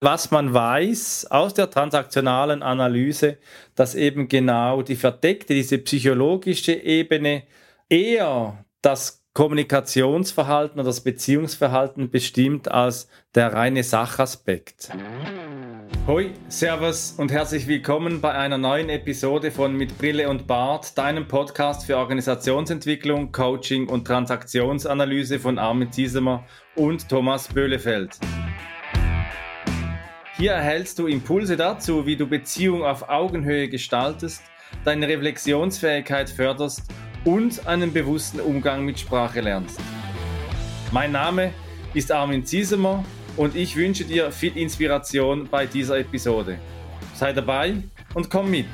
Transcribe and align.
was 0.00 0.30
man 0.30 0.54
weiß 0.54 1.26
aus 1.30 1.52
der 1.52 1.70
transaktionalen 1.70 2.62
Analyse, 2.62 3.36
dass 3.74 3.94
eben 3.94 4.28
genau 4.28 4.80
die 4.82 4.96
verdeckte, 4.96 5.52
diese 5.52 5.78
psychologische 5.78 6.72
Ebene 6.72 7.42
eher 7.90 8.64
das 8.80 9.26
Kommunikationsverhalten 9.34 10.80
oder 10.80 10.88
das 10.88 11.02
Beziehungsverhalten 11.02 12.10
bestimmt 12.10 12.70
als 12.70 13.08
der 13.34 13.52
reine 13.52 13.84
Sachaspekt. 13.84 14.90
Hoi, 16.06 16.30
Servus 16.48 17.14
und 17.16 17.30
herzlich 17.30 17.68
willkommen 17.68 18.20
bei 18.20 18.32
einer 18.32 18.58
neuen 18.58 18.88
Episode 18.88 19.50
von 19.50 19.76
Mit 19.76 19.98
Brille 19.98 20.30
und 20.30 20.46
Bart, 20.46 20.96
deinem 20.96 21.28
Podcast 21.28 21.84
für 21.84 21.98
Organisationsentwicklung, 21.98 23.32
Coaching 23.32 23.86
und 23.86 24.06
Transaktionsanalyse 24.06 25.38
von 25.38 25.58
Armin 25.58 25.92
Ziesemer 25.92 26.44
und 26.74 27.08
Thomas 27.08 27.48
Böhlefeld. 27.48 28.18
Hier 30.40 30.52
erhältst 30.52 30.98
du 30.98 31.06
Impulse 31.06 31.54
dazu, 31.54 32.06
wie 32.06 32.16
du 32.16 32.26
Beziehung 32.26 32.82
auf 32.82 33.10
Augenhöhe 33.10 33.68
gestaltest, 33.68 34.42
deine 34.86 35.06
Reflexionsfähigkeit 35.06 36.30
förderst 36.30 36.84
und 37.26 37.66
einen 37.66 37.92
bewussten 37.92 38.40
Umgang 38.40 38.86
mit 38.86 38.98
Sprache 38.98 39.42
lernst. 39.42 39.78
Mein 40.92 41.12
Name 41.12 41.52
ist 41.92 42.10
Armin 42.10 42.42
Ziesemer 42.46 43.04
und 43.36 43.54
ich 43.54 43.76
wünsche 43.76 44.02
dir 44.06 44.32
viel 44.32 44.56
Inspiration 44.56 45.46
bei 45.46 45.66
dieser 45.66 45.98
Episode. 45.98 46.58
Sei 47.12 47.34
dabei 47.34 47.74
und 48.14 48.30
komm 48.30 48.50
mit. 48.50 48.64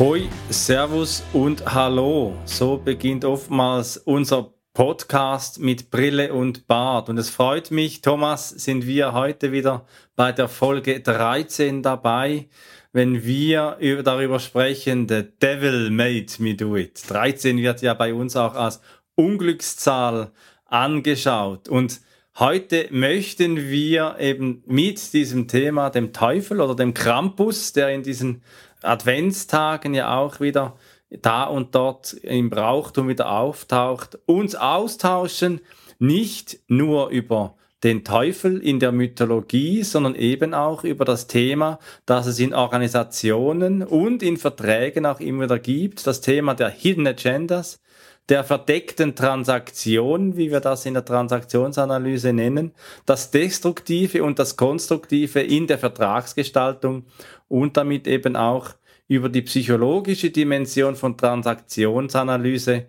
Hoi, 0.00 0.22
Servus 0.48 1.22
und 1.32 1.64
Hallo. 1.72 2.34
So 2.46 2.78
beginnt 2.78 3.24
oftmals 3.24 3.96
unser 3.96 4.50
Podcast 4.72 5.58
mit 5.58 5.90
Brille 5.90 6.32
und 6.32 6.66
Bart. 6.68 7.08
Und 7.08 7.18
es 7.18 7.28
freut 7.28 7.70
mich, 7.70 8.02
Thomas, 8.02 8.50
sind 8.50 8.86
wir 8.86 9.12
heute 9.12 9.50
wieder 9.50 9.84
bei 10.14 10.30
der 10.30 10.48
Folge 10.48 11.00
13 11.00 11.82
dabei, 11.82 12.48
wenn 12.92 13.24
wir 13.24 13.78
darüber 14.04 14.38
sprechen, 14.38 15.08
The 15.08 15.24
Devil 15.42 15.90
Made 15.90 16.26
Me 16.38 16.54
Do 16.54 16.76
It. 16.76 17.02
13 17.08 17.58
wird 17.58 17.82
ja 17.82 17.94
bei 17.94 18.14
uns 18.14 18.36
auch 18.36 18.54
als 18.54 18.80
Unglückszahl 19.16 20.30
angeschaut. 20.66 21.68
Und 21.68 22.00
heute 22.38 22.86
möchten 22.90 23.56
wir 23.56 24.16
eben 24.20 24.62
mit 24.66 25.12
diesem 25.12 25.48
Thema, 25.48 25.90
dem 25.90 26.12
Teufel 26.12 26.60
oder 26.60 26.76
dem 26.76 26.94
Krampus, 26.94 27.72
der 27.72 27.90
in 27.90 28.02
diesen 28.02 28.42
Adventstagen 28.82 29.94
ja 29.94 30.16
auch 30.16 30.40
wieder 30.40 30.76
da 31.10 31.44
und 31.44 31.74
dort 31.74 32.14
im 32.14 32.50
Brauchtum 32.50 33.08
wieder 33.08 33.30
auftaucht, 33.32 34.18
uns 34.26 34.54
austauschen, 34.54 35.60
nicht 35.98 36.60
nur 36.68 37.08
über 37.08 37.54
den 37.82 38.04
Teufel 38.04 38.58
in 38.58 38.78
der 38.78 38.92
Mythologie, 38.92 39.82
sondern 39.82 40.14
eben 40.14 40.52
auch 40.54 40.84
über 40.84 41.04
das 41.04 41.26
Thema, 41.26 41.78
das 42.04 42.26
es 42.26 42.38
in 42.38 42.54
Organisationen 42.54 43.82
und 43.82 44.22
in 44.22 44.36
Verträgen 44.36 45.06
auch 45.06 45.20
immer 45.20 45.44
wieder 45.44 45.58
gibt, 45.58 46.06
das 46.06 46.20
Thema 46.20 46.54
der 46.54 46.68
Hidden 46.68 47.06
Agendas, 47.06 47.80
der 48.28 48.44
verdeckten 48.44 49.16
Transaktion, 49.16 50.36
wie 50.36 50.50
wir 50.50 50.60
das 50.60 50.86
in 50.86 50.94
der 50.94 51.04
Transaktionsanalyse 51.04 52.32
nennen, 52.32 52.72
das 53.06 53.30
Destruktive 53.30 54.22
und 54.22 54.38
das 54.38 54.56
Konstruktive 54.56 55.40
in 55.40 55.66
der 55.66 55.78
Vertragsgestaltung 55.78 57.06
und 57.48 57.76
damit 57.76 58.06
eben 58.06 58.36
auch 58.36 58.74
über 59.10 59.28
die 59.28 59.42
psychologische 59.42 60.30
Dimension 60.30 60.94
von 60.94 61.16
Transaktionsanalyse 61.16 62.86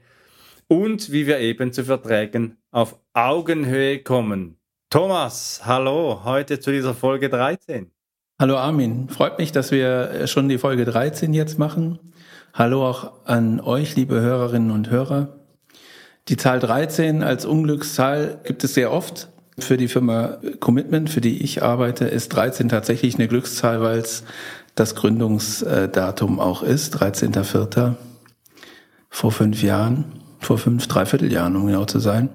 und 0.67 1.11
wie 1.11 1.25
wir 1.25 1.39
eben 1.39 1.73
zu 1.73 1.83
Verträgen 1.83 2.57
auf 2.69 2.99
Augenhöhe 3.13 4.03
kommen. 4.03 4.57
Thomas, 4.91 5.61
hallo, 5.65 6.21
heute 6.23 6.59
zu 6.59 6.71
dieser 6.71 6.93
Folge 6.93 7.27
13. 7.27 7.89
Hallo 8.39 8.57
Armin, 8.57 9.09
freut 9.09 9.39
mich, 9.39 9.51
dass 9.51 9.71
wir 9.71 10.27
schon 10.27 10.47
die 10.47 10.59
Folge 10.59 10.85
13 10.85 11.33
jetzt 11.33 11.57
machen. 11.57 11.97
Hallo 12.53 12.87
auch 12.87 13.25
an 13.25 13.59
euch, 13.59 13.95
liebe 13.95 14.21
Hörerinnen 14.21 14.69
und 14.69 14.91
Hörer. 14.91 15.39
Die 16.27 16.37
Zahl 16.37 16.59
13 16.59 17.23
als 17.23 17.45
Unglückszahl 17.47 18.41
gibt 18.43 18.63
es 18.63 18.75
sehr 18.75 18.91
oft. 18.91 19.29
Für 19.59 19.77
die 19.77 19.87
Firma 19.87 20.39
Commitment, 20.59 21.09
für 21.09 21.21
die 21.21 21.43
ich 21.43 21.61
arbeite, 21.61 22.05
ist 22.05 22.29
13 22.29 22.69
tatsächlich 22.69 23.15
eine 23.15 23.27
Glückszahl, 23.27 23.81
weil 23.81 23.99
es 23.99 24.23
das 24.75 24.95
Gründungsdatum 24.95 26.39
auch 26.39 26.63
ist, 26.63 26.97
13.04. 26.97 27.95
vor 29.09 29.31
fünf 29.31 29.61
Jahren, 29.63 30.05
vor 30.39 30.57
fünf, 30.57 30.87
dreiviertel 30.87 31.31
Jahren, 31.31 31.55
um 31.55 31.67
genau 31.67 31.85
zu 31.85 31.99
sein. 31.99 32.29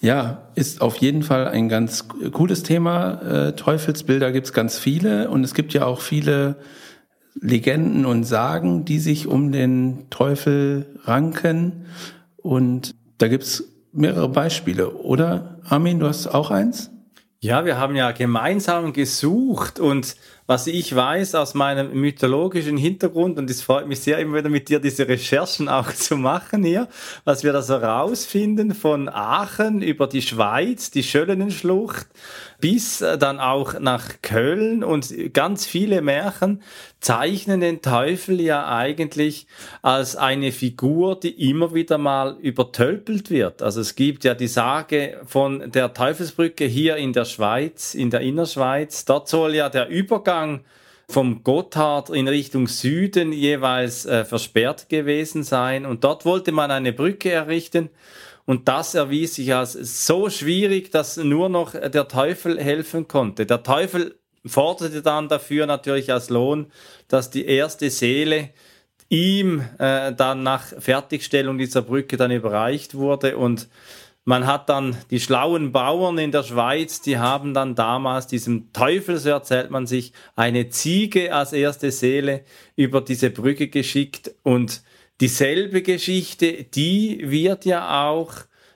Ja, 0.00 0.48
ist 0.54 0.82
auf 0.82 0.96
jeden 0.96 1.22
Fall 1.22 1.48
ein 1.48 1.68
ganz 1.70 2.06
cooles 2.32 2.62
Thema. 2.62 3.22
Äh, 3.22 3.56
Teufelsbilder 3.56 4.32
gibt's 4.32 4.52
ganz 4.52 4.78
viele 4.78 5.30
und 5.30 5.44
es 5.44 5.54
gibt 5.54 5.72
ja 5.72 5.86
auch 5.86 6.00
viele 6.00 6.56
Legenden 7.40 8.04
und 8.04 8.24
Sagen, 8.24 8.84
die 8.84 8.98
sich 8.98 9.26
um 9.26 9.50
den 9.50 10.10
Teufel 10.10 10.98
ranken. 11.04 11.86
Und 12.36 12.94
da 13.18 13.28
gibt's 13.28 13.64
mehrere 13.92 14.28
Beispiele, 14.28 14.90
oder? 14.90 15.58
Armin, 15.64 16.00
du 16.00 16.06
hast 16.06 16.26
auch 16.26 16.50
eins? 16.50 16.90
Ja, 17.40 17.64
wir 17.64 17.78
haben 17.78 17.96
ja 17.96 18.12
gemeinsam 18.12 18.92
gesucht 18.92 19.78
und 19.78 20.16
was 20.46 20.66
ich 20.66 20.94
weiß 20.94 21.36
aus 21.36 21.54
meinem 21.54 21.92
mythologischen 21.98 22.76
Hintergrund, 22.76 23.38
und 23.38 23.48
es 23.48 23.62
freut 23.62 23.88
mich 23.88 24.00
sehr, 24.00 24.18
immer 24.18 24.36
wieder 24.38 24.50
mit 24.50 24.68
dir 24.68 24.78
diese 24.78 25.08
Recherchen 25.08 25.70
auch 25.70 25.90
zu 25.94 26.16
machen 26.16 26.64
hier, 26.64 26.88
was 27.24 27.44
wir 27.44 27.52
da 27.52 27.62
so 27.62 27.76
rausfinden 27.76 28.74
von 28.74 29.08
Aachen 29.08 29.80
über 29.80 30.06
die 30.06 30.20
Schweiz, 30.20 30.90
die 30.90 31.02
Schöllenenschlucht, 31.02 32.06
bis 32.60 33.00
äh, 33.00 33.16
dann 33.16 33.40
auch 33.40 33.80
nach 33.80 34.20
Köln 34.20 34.84
und 34.84 35.32
ganz 35.32 35.64
viele 35.64 36.02
Märchen 36.02 36.62
zeichnen 37.00 37.60
den 37.60 37.82
Teufel 37.82 38.40
ja 38.40 38.66
eigentlich 38.74 39.46
als 39.82 40.16
eine 40.16 40.52
Figur, 40.52 41.18
die 41.20 41.50
immer 41.50 41.74
wieder 41.74 41.98
mal 41.98 42.36
übertölpelt 42.40 43.30
wird. 43.30 43.60
Also 43.60 43.80
es 43.82 43.94
gibt 43.94 44.24
ja 44.24 44.34
die 44.34 44.46
Sage 44.46 45.20
von 45.26 45.70
der 45.70 45.92
Teufelsbrücke 45.92 46.64
hier 46.64 46.96
in 46.96 47.12
der 47.12 47.26
Schweiz, 47.26 47.94
in 47.94 48.08
der 48.08 48.20
Innerschweiz. 48.20 49.04
Dort 49.04 49.28
soll 49.28 49.54
ja 49.54 49.68
der 49.68 49.88
Übergang 49.88 50.33
vom 51.08 51.44
Gotthard 51.44 52.10
in 52.10 52.28
Richtung 52.28 52.66
Süden 52.66 53.32
jeweils 53.32 54.06
äh, 54.06 54.24
versperrt 54.24 54.88
gewesen 54.88 55.42
sein. 55.42 55.84
Und 55.86 56.04
dort 56.04 56.24
wollte 56.24 56.52
man 56.52 56.70
eine 56.70 56.92
Brücke 56.92 57.30
errichten. 57.30 57.90
Und 58.46 58.68
das 58.68 58.94
erwies 58.94 59.36
sich 59.36 59.54
als 59.54 59.72
so 59.72 60.28
schwierig, 60.28 60.90
dass 60.90 61.16
nur 61.16 61.48
noch 61.48 61.72
der 61.72 62.08
Teufel 62.08 62.60
helfen 62.60 63.08
konnte. 63.08 63.46
Der 63.46 63.62
Teufel 63.62 64.18
forderte 64.44 65.02
dann 65.02 65.28
dafür 65.28 65.66
natürlich 65.66 66.12
als 66.12 66.28
Lohn, 66.28 66.66
dass 67.08 67.30
die 67.30 67.46
erste 67.46 67.88
Seele 67.90 68.50
ihm 69.08 69.64
äh, 69.78 70.12
dann 70.12 70.42
nach 70.42 70.64
Fertigstellung 70.78 71.58
dieser 71.58 71.82
Brücke 71.82 72.16
dann 72.16 72.30
überreicht 72.30 72.94
wurde 72.94 73.36
und 73.36 73.68
man 74.24 74.46
hat 74.46 74.68
dann 74.68 74.96
die 75.10 75.20
schlauen 75.20 75.72
Bauern 75.72 76.18
in 76.18 76.32
der 76.32 76.42
Schweiz, 76.42 77.02
die 77.02 77.18
haben 77.18 77.52
dann 77.52 77.74
damals 77.74 78.26
diesem 78.26 78.72
Teufel, 78.72 79.18
so 79.18 79.30
erzählt 79.30 79.70
man 79.70 79.86
sich, 79.86 80.12
eine 80.34 80.70
Ziege 80.70 81.34
als 81.34 81.52
erste 81.52 81.90
Seele 81.90 82.44
über 82.74 83.00
diese 83.02 83.30
Brücke 83.30 83.68
geschickt 83.68 84.34
und 84.42 84.82
dieselbe 85.20 85.82
Geschichte, 85.82 86.64
die 86.64 87.30
wird 87.30 87.66
ja 87.66 88.08
auch 88.10 88.32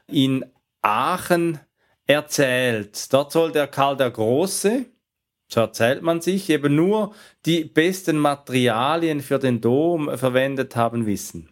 in 0.06 0.44
Aachen 0.82 1.60
erzählt. 2.06 3.12
Dort 3.12 3.32
soll 3.32 3.52
der 3.52 3.68
Karl 3.68 3.96
der 3.96 4.10
Große, 4.10 4.84
so 5.50 5.60
erzählt 5.60 6.02
man 6.02 6.20
sich, 6.20 6.50
eben 6.50 6.74
nur 6.74 7.14
die 7.46 7.64
besten 7.64 8.18
Materialien 8.18 9.22
für 9.22 9.38
den 9.38 9.62
Dom 9.62 10.16
verwendet 10.16 10.76
haben 10.76 11.06
wissen. 11.06 11.48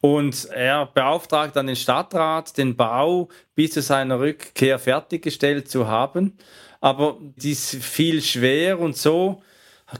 Und 0.00 0.46
er 0.46 0.86
beauftragt 0.86 1.56
dann 1.56 1.66
den 1.66 1.76
Stadtrat, 1.76 2.56
den 2.58 2.76
Bau 2.76 3.28
bis 3.54 3.72
zu 3.72 3.82
seiner 3.82 4.20
Rückkehr 4.20 4.78
fertiggestellt 4.78 5.68
zu 5.68 5.88
haben. 5.88 6.36
Aber 6.80 7.18
dies 7.36 7.76
fiel 7.80 8.22
schwer 8.22 8.78
und 8.78 8.96
so 8.96 9.42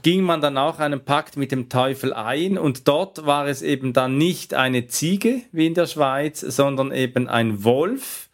ging 0.03 0.21
man 0.21 0.41
dann 0.41 0.57
auch 0.57 0.79
einen 0.79 1.03
Pakt 1.03 1.37
mit 1.37 1.51
dem 1.51 1.69
Teufel 1.69 2.13
ein 2.13 2.57
und 2.57 2.87
dort 2.87 3.25
war 3.25 3.47
es 3.47 3.61
eben 3.61 3.93
dann 3.93 4.17
nicht 4.17 4.53
eine 4.53 4.87
Ziege 4.87 5.41
wie 5.51 5.65
in 5.65 5.73
der 5.73 5.87
Schweiz, 5.87 6.41
sondern 6.41 6.91
eben 6.91 7.27
ein 7.27 7.63
Wolf, 7.63 8.26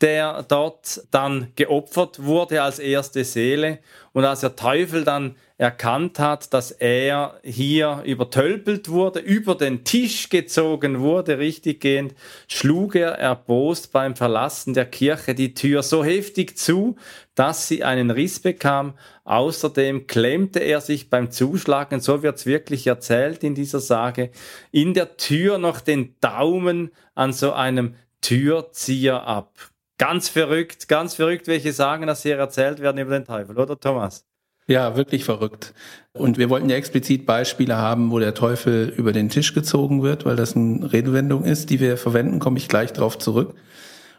der 0.00 0.44
dort 0.46 1.02
dann 1.10 1.52
geopfert 1.56 2.22
wurde 2.22 2.62
als 2.62 2.78
erste 2.78 3.24
Seele. 3.24 3.80
Und 4.12 4.24
als 4.24 4.40
der 4.40 4.56
Teufel 4.56 5.04
dann 5.04 5.36
erkannt 5.58 6.20
hat, 6.20 6.54
dass 6.54 6.70
er 6.70 7.40
hier 7.42 8.02
übertölpelt 8.04 8.88
wurde, 8.88 9.18
über 9.18 9.56
den 9.56 9.84
Tisch 9.84 10.28
gezogen 10.28 11.00
wurde, 11.00 11.38
richtiggehend, 11.38 12.14
schlug 12.46 12.94
er 12.94 13.12
erbost 13.18 13.92
beim 13.92 14.14
Verlassen 14.14 14.72
der 14.72 14.86
Kirche 14.86 15.34
die 15.34 15.54
Tür 15.54 15.82
so 15.82 16.04
heftig 16.04 16.56
zu, 16.56 16.96
dass 17.34 17.66
sie 17.66 17.82
einen 17.82 18.12
Riss 18.12 18.38
bekam. 18.38 18.94
Außerdem 19.24 20.06
klemmte 20.06 20.60
er 20.60 20.80
sich 20.80 21.10
beim 21.10 21.32
Zuschlagen, 21.32 22.00
so 22.00 22.22
wird's 22.22 22.46
wirklich 22.46 22.86
erzählt 22.86 23.42
in 23.42 23.56
dieser 23.56 23.80
Sage, 23.80 24.30
in 24.70 24.94
der 24.94 25.16
Tür 25.16 25.58
noch 25.58 25.80
den 25.80 26.14
Daumen 26.20 26.92
an 27.16 27.32
so 27.32 27.52
einem 27.52 27.96
Türzieher 28.20 29.24
ab. 29.24 29.52
Ganz 29.98 30.28
verrückt, 30.28 30.88
ganz 30.88 31.14
verrückt, 31.14 31.48
welche 31.48 31.72
Sagen 31.72 32.06
das 32.06 32.22
hier 32.22 32.36
erzählt 32.36 32.80
werden 32.80 32.98
über 32.98 33.18
den 33.18 33.24
Teufel, 33.24 33.58
oder 33.58 33.78
Thomas? 33.78 34.24
Ja, 34.68 34.96
wirklich 34.96 35.24
verrückt. 35.24 35.74
Und 36.12 36.38
wir 36.38 36.50
wollten 36.50 36.68
ja 36.68 36.76
explizit 36.76 37.26
Beispiele 37.26 37.76
haben, 37.76 38.10
wo 38.10 38.18
der 38.18 38.34
Teufel 38.34 38.92
über 38.96 39.12
den 39.12 39.28
Tisch 39.28 39.54
gezogen 39.54 40.02
wird, 40.02 40.24
weil 40.24 40.36
das 40.36 40.54
eine 40.54 40.92
Redewendung 40.92 41.42
ist, 41.44 41.70
die 41.70 41.80
wir 41.80 41.96
verwenden, 41.96 42.38
komme 42.38 42.58
ich 42.58 42.68
gleich 42.68 42.92
drauf 42.92 43.18
zurück. 43.18 43.54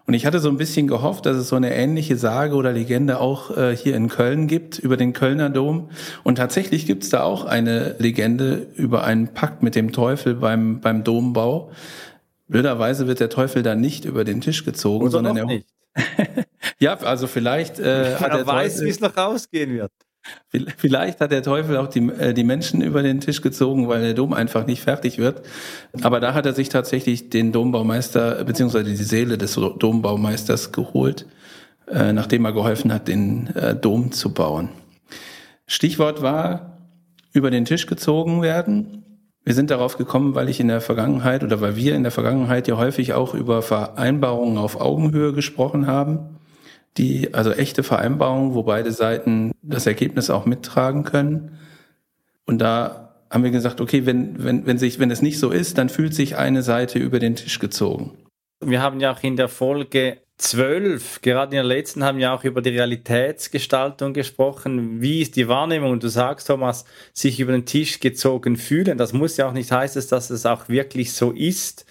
Und 0.08 0.16
ich 0.16 0.26
hatte 0.26 0.40
so 0.40 0.50
ein 0.50 0.58
bisschen 0.58 0.88
gehofft, 0.88 1.28
dass 1.28 1.38
es 1.38 1.50
so 1.50 1.56
eine 1.56 1.76
ähnliche 1.76 2.18
Sage 2.18 2.56
oder 2.56 2.72
Legende 2.72 3.20
auch 3.20 3.56
äh, 3.56 3.78
hier 3.78 3.96
in 3.96 4.10
Köln 4.10 4.48
gibt 4.48 4.80
über 4.80 4.98
den 4.98 5.14
Kölner 5.14 5.52
Dom. 5.52 5.92
Und 6.24 6.40
tatsächlich 6.40 6.88
gibt 6.88 7.04
es 7.04 7.12
da 7.12 7.22
auch 7.22 7.46
eine 7.46 7.96
Legende 8.00 8.68
über 8.74 9.04
einen 9.04 9.28
Pakt 9.36 9.62
mit 9.62 9.76
dem 9.76 9.92
Teufel 9.92 10.34
beim, 10.34 10.82
beim 10.82 11.04
Dombau. 11.04 11.72
Blöderweise 12.50 13.08
wird 13.08 13.20
der 13.20 13.30
Teufel 13.30 13.64
da 13.64 13.76
nicht 13.76 14.06
über 14.06 14.26
den 14.26 14.42
Tisch 14.42 14.66
gezogen, 14.66 15.04
Oder 15.04 15.12
sondern 15.12 15.38
er. 15.38 15.46
nicht. 15.46 15.68
ja, 16.80 16.98
also 16.98 17.28
vielleicht 17.28 17.80
äh, 17.80 18.16
hat 18.20 18.32
Er 18.32 18.46
weiß, 18.46 18.82
wie 18.82 18.90
es 18.90 19.00
noch 19.00 19.16
ausgehen 19.16 19.74
wird. 19.74 19.92
Vielleicht 20.78 21.22
hat 21.22 21.32
der 21.32 21.44
Teufel 21.44 21.78
auch 21.78 21.88
die, 21.88 22.08
äh, 22.10 22.34
die 22.34 22.44
Menschen 22.44 22.82
über 22.82 23.04
den 23.04 23.22
Tisch 23.22 23.42
gezogen, 23.42 23.88
weil 23.88 24.02
der 24.02 24.14
Dom 24.16 24.34
einfach 24.34 24.66
nicht 24.66 24.82
fertig 24.82 25.18
wird. 25.18 25.44
Aber 26.02 26.20
da 26.20 26.34
hat 26.34 26.46
er 26.46 26.54
sich 26.54 26.70
tatsächlich 26.70 27.30
den 27.30 27.52
Dombaumeister 27.52 28.44
beziehungsweise 28.44 28.86
die 28.86 28.96
Seele 28.96 29.38
des 29.38 29.54
Dombaumeisters 29.54 30.72
geholt, 30.72 31.26
äh, 31.88 32.14
nachdem 32.14 32.46
er 32.46 32.54
geholfen 32.54 32.92
hat, 32.92 33.08
den 33.08 33.48
äh, 33.56 33.76
Dom 33.76 34.12
zu 34.12 34.34
bauen. 34.34 34.70
Stichwort 35.68 36.22
war 36.24 36.78
über 37.32 37.52
den 37.52 37.66
Tisch 37.66 37.86
gezogen 37.86 38.42
werden. 38.42 39.04
Wir 39.50 39.56
sind 39.56 39.72
darauf 39.72 39.98
gekommen, 39.98 40.36
weil 40.36 40.48
ich 40.48 40.60
in 40.60 40.68
der 40.68 40.80
Vergangenheit 40.80 41.44
oder 41.44 41.60
weil 41.60 41.76
wir 41.76 41.96
in 41.96 42.04
der 42.04 42.12
Vergangenheit 42.12 42.68
ja 42.68 42.78
häufig 42.78 43.14
auch 43.14 43.34
über 43.34 43.64
Vereinbarungen 43.64 44.60
auf 44.60 44.80
Augenhöhe 44.80 45.34
gesprochen 45.34 45.88
haben 45.88 46.38
die, 47.00 47.34
also 47.34 47.52
echte 47.52 47.82
Vereinbarungen, 47.82 48.54
wo 48.54 48.62
beide 48.62 48.92
Seiten 48.92 49.54
das 49.64 49.88
Ergebnis 49.88 50.30
auch 50.30 50.46
mittragen 50.46 51.04
können. 51.04 51.58
Und 52.46 52.60
da 52.60 53.16
haben 53.32 53.44
wir 53.44 53.50
gesagt, 53.50 53.82
okay, 53.82 54.06
wenn, 54.06 54.44
wenn, 54.44 54.68
wenn 54.68 54.78
sich, 54.78 55.00
wenn 55.00 55.10
es 55.10 55.24
nicht 55.24 55.40
so 55.40 55.50
ist, 55.50 55.80
dann 55.80 55.90
fühlt 55.90 56.14
sich 56.14 56.38
eine 56.38 56.62
Seite 56.62 57.00
über 57.00 57.18
den 57.18 57.36
Tisch 57.36 57.58
gezogen. 57.58 58.12
Wir 58.64 58.84
haben 58.84 59.00
ja 59.00 59.12
auch 59.12 59.24
in 59.24 59.36
der 59.36 59.48
Folge 59.48 60.20
12, 60.40 61.22
gerade 61.22 61.52
in 61.52 61.58
der 61.58 61.64
letzten, 61.66 62.04
haben 62.04 62.18
wir 62.18 62.32
auch 62.32 62.46
über 62.46 62.62
die 62.62 62.70
Realitätsgestaltung 62.70 64.14
gesprochen. 64.14 65.02
Wie 65.02 65.22
ist 65.22 65.36
die 65.36 65.50
Wahrnehmung? 65.50 65.92
Und 65.92 66.02
du 66.02 66.08
sagst, 66.08 66.48
Thomas, 66.48 66.86
sich 67.14 67.42
über 67.42 67.52
den 67.52 67.66
Tisch 67.66 68.00
gezogen 68.00 68.56
fühlen. 68.56 68.98
Das 68.98 69.12
muss 69.12 69.36
ja 69.36 69.50
auch 69.50 69.54
nicht 69.54 69.70
heißen, 69.70 70.02
dass 70.10 70.30
es 70.30 70.46
auch 70.46 70.70
wirklich 70.70 71.12
so 71.12 71.32
ist. 71.32 71.86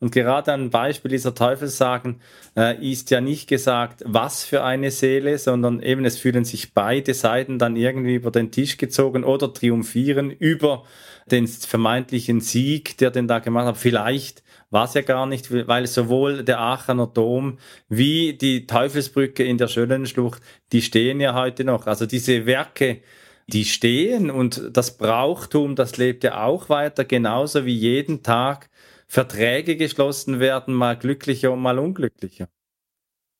Und 0.00 0.12
gerade 0.12 0.52
ein 0.52 0.68
Beispiel 0.68 1.10
dieser 1.10 1.34
Teufelssagen 1.34 2.20
äh, 2.58 2.76
ist 2.86 3.10
ja 3.10 3.22
nicht 3.22 3.48
gesagt, 3.48 4.02
was 4.04 4.44
für 4.44 4.62
eine 4.62 4.90
Seele, 4.90 5.38
sondern 5.38 5.80
eben 5.80 6.04
es 6.04 6.18
fühlen 6.18 6.44
sich 6.44 6.74
beide 6.74 7.14
Seiten 7.14 7.58
dann 7.58 7.74
irgendwie 7.74 8.16
über 8.16 8.30
den 8.30 8.50
Tisch 8.50 8.76
gezogen 8.76 9.24
oder 9.24 9.50
triumphieren 9.50 10.30
über 10.30 10.84
den 11.30 11.48
vermeintlichen 11.48 12.42
Sieg, 12.42 12.98
der 12.98 13.10
den 13.10 13.28
da 13.28 13.38
gemacht 13.38 13.66
hat. 13.66 13.78
Vielleicht 13.78 14.42
war 14.70 14.84
es 14.84 14.94
ja 14.94 15.02
gar 15.02 15.26
nicht, 15.26 15.50
weil 15.68 15.86
sowohl 15.86 16.44
der 16.44 16.60
Aachener 16.60 17.06
Dom 17.06 17.58
wie 17.88 18.34
die 18.34 18.66
Teufelsbrücke 18.66 19.44
in 19.44 19.58
der 19.58 19.68
Schönen 19.68 20.06
Schlucht, 20.06 20.42
die 20.72 20.82
stehen 20.82 21.20
ja 21.20 21.34
heute 21.34 21.64
noch. 21.64 21.86
Also 21.86 22.06
diese 22.06 22.46
Werke, 22.46 23.00
die 23.46 23.64
stehen 23.64 24.30
und 24.30 24.70
das 24.72 24.96
Brauchtum, 24.96 25.76
das 25.76 25.96
lebt 25.96 26.24
ja 26.24 26.44
auch 26.44 26.68
weiter, 26.68 27.04
genauso 27.04 27.64
wie 27.66 27.74
jeden 27.74 28.22
Tag 28.22 28.70
Verträge 29.06 29.76
geschlossen 29.76 30.40
werden, 30.40 30.74
mal 30.74 30.96
glücklicher 30.96 31.52
und 31.52 31.60
mal 31.60 31.78
unglücklicher. 31.78 32.48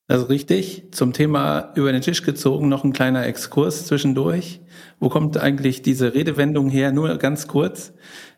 Also 0.07 0.27
richtig. 0.27 0.83
Zum 0.91 1.13
Thema 1.13 1.73
über 1.75 1.91
den 1.91 2.01
Tisch 2.01 2.21
gezogen 2.21 2.69
noch 2.69 2.83
ein 2.83 2.93
kleiner 2.93 3.25
Exkurs 3.25 3.87
zwischendurch. 3.87 4.61
Wo 4.99 5.09
kommt 5.09 5.37
eigentlich 5.37 5.81
diese 5.81 6.13
Redewendung 6.13 6.69
her? 6.69 6.91
Nur 6.91 7.17
ganz 7.17 7.47
kurz. 7.47 7.93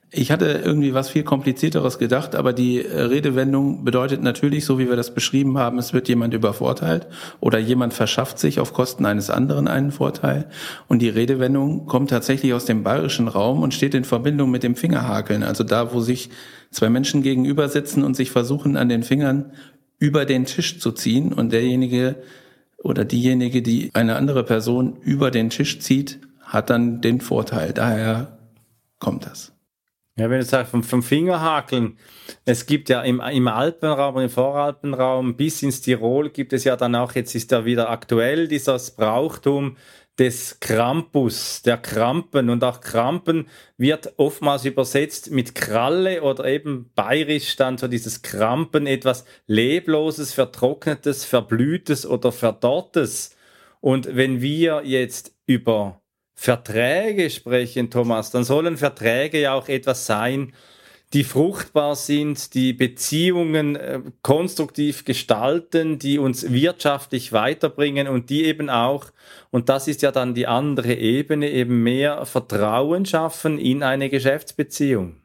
Ich 0.09 0.31
hatte 0.31 0.45
irgendwie 0.63 0.93
was 0.93 1.09
viel 1.09 1.23
komplizierteres 1.23 1.99
gedacht, 1.99 2.33
aber 2.33 2.53
die 2.53 2.81
äh, 2.81 3.01
Redewendung 3.01 3.83
bedeutet 3.83 4.23
natürlich, 4.23 4.63
so 4.63 4.79
wie 4.79 4.87
wir 4.87 4.95
das 4.95 5.13
beschrieben 5.13 5.57
haben, 5.57 5.77
es 5.79 5.91
wird 5.91 6.07
jemand 6.07 6.33
übervorteilt 6.33 7.07
oder 7.41 7.59
jemand 7.59 7.93
verschafft 7.93 8.39
sich 8.39 8.61
auf 8.61 8.71
Kosten 8.71 9.05
eines 9.05 9.29
anderen 9.29 9.67
einen 9.67 9.91
Vorteil. 9.91 10.49
Und 10.87 11.01
die 11.01 11.09
Redewendung 11.09 11.87
kommt 11.87 12.09
tatsächlich 12.09 12.53
aus 12.53 12.63
dem 12.63 12.83
bayerischen 12.83 13.27
Raum 13.27 13.61
und 13.61 13.73
steht 13.73 13.93
in 13.93 14.05
Verbindung 14.05 14.49
mit 14.49 14.63
dem 14.63 14.77
Fingerhakeln, 14.77 15.43
also 15.43 15.65
da, 15.65 15.93
wo 15.93 15.99
sich 15.99 16.29
zwei 16.71 16.89
Menschen 16.89 17.21
gegenüber 17.21 17.67
sitzen 17.67 18.05
und 18.05 18.15
sich 18.15 18.31
versuchen, 18.31 18.77
an 18.77 18.87
den 18.87 19.03
Fingern 19.03 19.51
über 19.99 20.23
den 20.23 20.45
Tisch 20.45 20.79
zu 20.79 20.93
ziehen 20.93 21.33
und 21.33 21.51
derjenige 21.51 22.15
oder 22.81 23.03
diejenige, 23.03 23.61
die 23.61 23.89
eine 23.93 24.15
andere 24.15 24.45
Person 24.45 24.95
über 25.01 25.31
den 25.31 25.49
Tisch 25.49 25.81
zieht, 25.81 26.19
hat 26.43 26.69
dann 26.69 27.01
den 27.01 27.19
Vorteil. 27.19 27.73
Daher 27.73 28.37
kommt 28.99 29.25
das. 29.25 29.56
Ja, 30.19 30.31
wenn 30.31 30.39
du 30.39 30.45
sagst, 30.45 30.71
vom, 30.71 30.83
vom 30.83 31.03
Fingerhakeln, 31.03 31.99
es 32.43 32.65
gibt 32.65 32.89
ja 32.89 33.03
im, 33.03 33.21
im 33.21 33.47
Alpenraum 33.47 34.15
und 34.15 34.23
im 34.23 34.29
Voralpenraum 34.31 35.37
bis 35.37 35.61
ins 35.61 35.81
Tirol 35.81 36.31
gibt 36.31 36.53
es 36.53 36.63
ja 36.63 36.75
dann 36.75 36.95
auch, 36.95 37.13
jetzt 37.13 37.35
ist 37.35 37.51
ja 37.51 37.65
wieder 37.65 37.91
aktuell 37.91 38.47
dieses 38.47 38.91
Brauchtum 38.91 39.77
des 40.17 40.59
Krampus, 40.59 41.61
der 41.61 41.77
Krampen. 41.77 42.49
Und 42.49 42.63
auch 42.63 42.81
Krampen 42.81 43.47
wird 43.77 44.13
oftmals 44.17 44.65
übersetzt 44.65 45.29
mit 45.29 45.53
Kralle 45.53 46.23
oder 46.23 46.45
eben 46.45 46.89
bayerisch 46.95 47.55
dann 47.55 47.77
so 47.77 47.87
dieses 47.87 48.23
Krampen, 48.23 48.87
etwas 48.87 49.23
Lebloses, 49.45 50.33
Vertrocknetes, 50.33 51.25
Verblühtes 51.25 52.07
oder 52.07 52.31
Verdorrtes. 52.31 53.35
Und 53.81 54.15
wenn 54.15 54.41
wir 54.41 54.81
jetzt 54.83 55.35
über 55.45 56.01
Verträge 56.39 57.31
sprechen, 57.31 57.89
Thomas, 57.89 58.29
dann 58.29 58.43
sollen 58.43 58.77
Verträge 58.77 59.41
ja 59.41 59.53
auch 59.53 59.67
etwas 59.69 60.05
sein, 60.05 60.53
die 61.13 61.23
fruchtbar 61.23 61.95
sind, 61.95 62.53
die 62.53 62.73
Beziehungen 62.73 63.75
äh, 63.75 64.01
konstruktiv 64.21 65.03
gestalten, 65.03 65.97
die 65.97 66.19
uns 66.19 66.51
wirtschaftlich 66.51 67.33
weiterbringen 67.33 68.07
und 68.07 68.29
die 68.29 68.45
eben 68.45 68.69
auch, 68.69 69.05
und 69.49 69.67
das 69.67 69.87
ist 69.87 70.03
ja 70.03 70.11
dann 70.11 70.35
die 70.35 70.45
andere 70.45 70.93
Ebene, 70.93 71.49
eben 71.49 71.81
mehr 71.81 72.23
Vertrauen 72.27 73.07
schaffen 73.07 73.57
in 73.57 73.81
eine 73.81 74.09
Geschäftsbeziehung. 74.09 75.15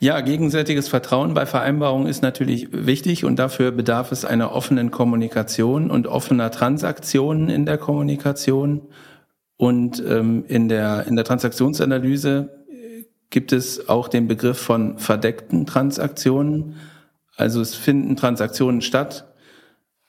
Ja, 0.00 0.20
gegenseitiges 0.20 0.88
Vertrauen 0.88 1.34
bei 1.34 1.46
Vereinbarungen 1.46 2.08
ist 2.08 2.22
natürlich 2.22 2.68
wichtig 2.72 3.24
und 3.24 3.36
dafür 3.36 3.70
bedarf 3.70 4.10
es 4.10 4.24
einer 4.24 4.52
offenen 4.52 4.90
Kommunikation 4.90 5.90
und 5.90 6.08
offener 6.08 6.50
Transaktionen 6.50 7.48
in 7.48 7.64
der 7.64 7.78
Kommunikation. 7.78 8.88
Und 9.58 10.02
ähm, 10.08 10.44
in, 10.46 10.68
der, 10.68 11.06
in 11.08 11.16
der 11.16 11.24
Transaktionsanalyse 11.24 12.48
äh, 12.70 13.04
gibt 13.28 13.52
es 13.52 13.88
auch 13.88 14.08
den 14.08 14.28
Begriff 14.28 14.56
von 14.56 14.98
verdeckten 14.98 15.66
Transaktionen. 15.66 16.76
Also 17.36 17.60
es 17.60 17.74
finden 17.74 18.16
Transaktionen 18.16 18.80
statt, 18.80 19.26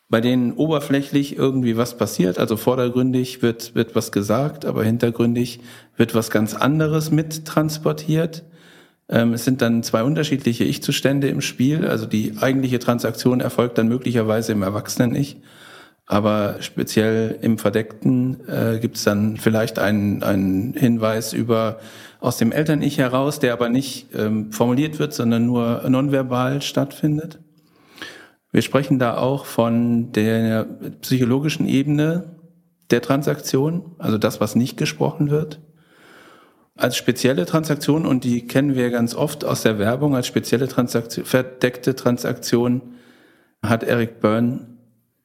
bei 0.08 0.22
denen 0.22 0.53
oberflächlich 0.53 1.36
irgendwie 1.36 1.77
was 1.77 1.98
passiert. 1.98 2.38
Also 2.38 2.58
vordergründig 2.58 3.41
wird, 3.41 3.74
wird 3.74 3.96
was 3.96 4.12
gesagt, 4.12 4.65
aber 4.65 4.84
hintergründig 4.84 5.62
wird 5.98 6.13
was 6.13 6.29
ganz 6.29 6.53
anderes 6.53 7.10
mit 7.10 7.46
transportiert. 7.46 8.44
Ähm, 9.10 9.34
es 9.34 9.46
sind 9.46 9.63
dann 9.63 9.82
zwei 9.82 10.03
unterschiedliche 10.03 10.63
Ich-Zustände 10.63 11.27
im 11.27 11.41
Spiel. 11.41 11.88
Also 11.88 12.06
die 12.06 12.38
eigentliche 12.39 12.77
Transaktion 12.77 13.39
erfolgt 13.39 13.79
dann 13.79 13.88
möglicherweise 13.88 14.51
im 14.51 14.62
Erwachsenen-Ich 14.62 15.38
aber 16.09 16.57
speziell 16.61 17.37
im 17.39 17.59
Verdeckten 17.59 18.39
äh, 18.47 18.79
gibt 18.79 18.97
es 18.97 19.03
dann 19.03 19.37
vielleicht 19.37 19.77
einen, 19.77 20.23
einen 20.23 20.73
Hinweis 20.73 21.33
über 21.33 21.77
aus 22.19 22.37
dem 22.37 22.51
Eltern-Ich 22.51 22.97
heraus, 22.97 23.39
der 23.39 23.53
aber 23.53 23.69
nicht 23.69 24.07
ähm, 24.15 24.51
formuliert 24.51 24.97
wird, 24.97 25.13
sondern 25.13 25.45
nur 25.45 25.87
nonverbal 25.87 26.63
stattfindet. 26.63 27.37
Wir 28.51 28.63
sprechen 28.63 28.97
da 28.97 29.17
auch 29.17 29.45
von 29.45 30.11
der 30.11 30.65
psychologischen 31.01 31.67
Ebene 31.67 32.35
der 32.89 33.03
Transaktion, 33.03 33.95
also 33.99 34.17
das, 34.17 34.41
was 34.41 34.55
nicht 34.55 34.77
gesprochen 34.77 35.29
wird. 35.29 35.61
Als 36.75 36.97
spezielle 36.97 37.45
Transaktion, 37.45 38.07
und 38.07 38.23
die 38.23 38.47
kennen 38.47 38.73
wir 38.73 38.89
ganz 38.89 39.13
oft 39.13 39.45
aus 39.45 39.61
der 39.61 39.77
Werbung, 39.77 40.15
als 40.15 40.25
spezielle 40.25 40.67
Transaktion, 40.67 41.23
verdeckte 41.23 41.95
Transaktion 41.95 42.81
hat 43.61 43.83
Eric 43.83 44.19
Byrne 44.21 44.78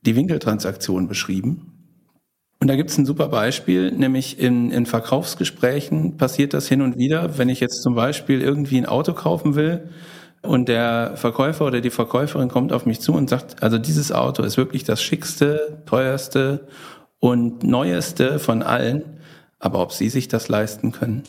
die 0.07 0.17
Winkeltransaktion 0.17 1.09
beschrieben. 1.09 1.71
Und 2.61 2.69
da 2.69 2.77
gibt 2.77 2.91
es 2.91 2.99
ein 2.99 3.05
super 3.05 3.29
Beispiel, 3.29 3.93
nämlich 3.93 4.39
in, 4.39 4.71
in 4.71 4.87
Verkaufsgesprächen 4.87 6.17
passiert 6.17 6.55
das 6.55 6.67
hin 6.67 6.81
und 6.81 6.97
wieder. 6.97 7.37
Wenn 7.37 7.49
ich 7.49 7.61
jetzt 7.61 7.83
zum 7.83 7.95
Beispiel 7.95 8.41
irgendwie 8.41 8.79
ein 8.79 8.87
Auto 8.87 9.13
kaufen 9.13 9.55
will 9.55 9.91
und 10.41 10.69
der 10.69 11.13
Verkäufer 11.17 11.67
oder 11.67 11.81
die 11.81 11.91
Verkäuferin 11.91 12.49
kommt 12.49 12.73
auf 12.73 12.87
mich 12.87 13.01
zu 13.01 13.13
und 13.13 13.29
sagt, 13.29 13.63
also 13.63 13.77
dieses 13.77 14.13
Auto 14.13 14.43
ist 14.43 14.57
wirklich 14.57 14.85
das 14.85 15.03
schickste, 15.03 15.83
teuerste 15.85 16.67
und 17.19 17.65
neueste 17.65 18.39
von 18.39 18.63
allen, 18.63 19.21
aber 19.59 19.81
ob 19.81 19.93
Sie 19.93 20.09
sich 20.09 20.29
das 20.29 20.49
leisten 20.49 20.93
können? 20.93 21.25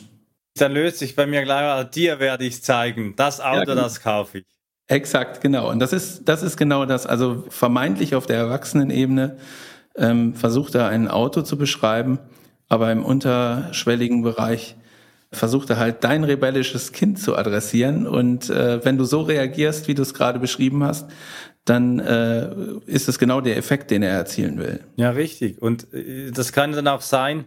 Dann 0.54 0.72
löst 0.72 0.98
sich 0.98 1.16
bei 1.16 1.26
mir 1.26 1.42
gleich, 1.42 1.90
dir 1.90 2.18
werde 2.18 2.46
ich 2.46 2.62
zeigen, 2.62 3.14
das 3.16 3.40
Auto, 3.40 3.58
ja, 3.58 3.64
genau. 3.64 3.82
das 3.82 4.00
kaufe 4.00 4.38
ich. 4.38 4.55
Exakt, 4.88 5.40
genau. 5.40 5.70
Und 5.70 5.80
das 5.80 5.92
ist, 5.92 6.28
das 6.28 6.42
ist 6.42 6.56
genau 6.56 6.86
das. 6.86 7.06
Also 7.06 7.44
vermeintlich 7.48 8.14
auf 8.14 8.26
der 8.26 8.36
Erwachsenenebene 8.36 9.36
ähm, 9.96 10.34
versucht 10.34 10.74
er 10.74 10.88
ein 10.88 11.08
Auto 11.08 11.42
zu 11.42 11.58
beschreiben, 11.58 12.18
aber 12.68 12.92
im 12.92 13.04
unterschwelligen 13.04 14.22
Bereich 14.22 14.76
versucht 15.32 15.70
er 15.70 15.78
halt 15.78 16.04
dein 16.04 16.22
rebellisches 16.22 16.92
Kind 16.92 17.18
zu 17.18 17.36
adressieren. 17.36 18.06
Und 18.06 18.48
äh, 18.48 18.84
wenn 18.84 18.96
du 18.96 19.04
so 19.04 19.22
reagierst, 19.22 19.88
wie 19.88 19.94
du 19.94 20.02
es 20.02 20.14
gerade 20.14 20.38
beschrieben 20.38 20.84
hast, 20.84 21.10
dann 21.64 21.98
äh, 21.98 22.48
ist 22.86 23.08
es 23.08 23.18
genau 23.18 23.40
der 23.40 23.56
Effekt, 23.56 23.90
den 23.90 24.04
er 24.04 24.12
erzielen 24.12 24.58
will. 24.58 24.80
Ja, 24.94 25.10
richtig. 25.10 25.60
Und 25.60 25.92
äh, 25.92 26.30
das 26.30 26.52
kann 26.52 26.72
dann 26.72 26.86
auch 26.86 27.00
sein, 27.00 27.46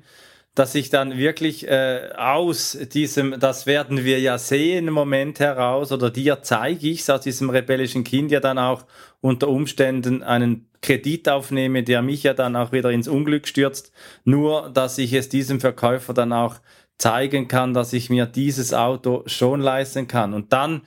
dass 0.59 0.75
ich 0.75 0.89
dann 0.89 1.17
wirklich 1.17 1.69
äh, 1.69 2.09
aus 2.17 2.77
diesem, 2.91 3.39
das 3.39 3.65
werden 3.65 4.03
wir 4.03 4.19
ja 4.19 4.37
sehen, 4.37 4.89
im 4.89 4.93
Moment 4.93 5.39
heraus, 5.39 5.93
oder 5.93 6.09
dir 6.11 6.39
zeige 6.41 6.89
ich 6.89 6.99
es, 6.99 7.09
aus 7.09 7.21
diesem 7.21 7.49
rebellischen 7.49 8.03
Kind 8.03 8.29
ja 8.29 8.41
dann 8.41 8.59
auch 8.59 8.83
unter 9.21 9.47
Umständen 9.47 10.21
einen 10.21 10.67
Kredit 10.81 11.29
aufnehme, 11.29 11.83
der 11.83 12.01
mich 12.01 12.23
ja 12.23 12.33
dann 12.33 12.57
auch 12.57 12.73
wieder 12.73 12.91
ins 12.91 13.07
Unglück 13.07 13.47
stürzt, 13.47 13.93
nur 14.25 14.69
dass 14.69 14.97
ich 14.97 15.13
es 15.13 15.29
diesem 15.29 15.61
Verkäufer 15.61 16.13
dann 16.13 16.33
auch 16.33 16.55
zeigen 16.97 17.47
kann, 17.47 17.73
dass 17.73 17.93
ich 17.93 18.09
mir 18.09 18.25
dieses 18.25 18.73
Auto 18.73 19.23
schon 19.27 19.61
leisten 19.61 20.09
kann. 20.09 20.33
Und 20.33 20.51
dann 20.51 20.81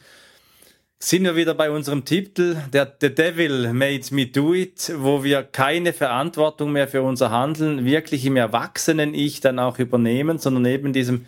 sind 1.05 1.25
wir 1.25 1.35
wieder 1.35 1.55
bei 1.55 1.69
unserem 1.69 2.05
Titel, 2.05 2.57
der 2.73 2.97
The 3.01 3.13
Devil 3.13 3.73
Made 3.73 4.05
Me 4.13 4.27
Do 4.27 4.55
It, 4.55 4.93
wo 4.99 5.25
wir 5.25 5.43
keine 5.43 5.93
Verantwortung 5.93 6.71
mehr 6.71 6.87
für 6.87 7.03
unser 7.03 7.33
Handeln 7.33 7.85
wirklich 7.85 8.25
im 8.25 8.37
Erwachsenen-Ich 8.37 9.41
dann 9.41 9.59
auch 9.59 9.81
übernehmen, 9.81 10.39
sondern 10.39 10.65
eben 10.65 10.93
diesem 10.93 11.27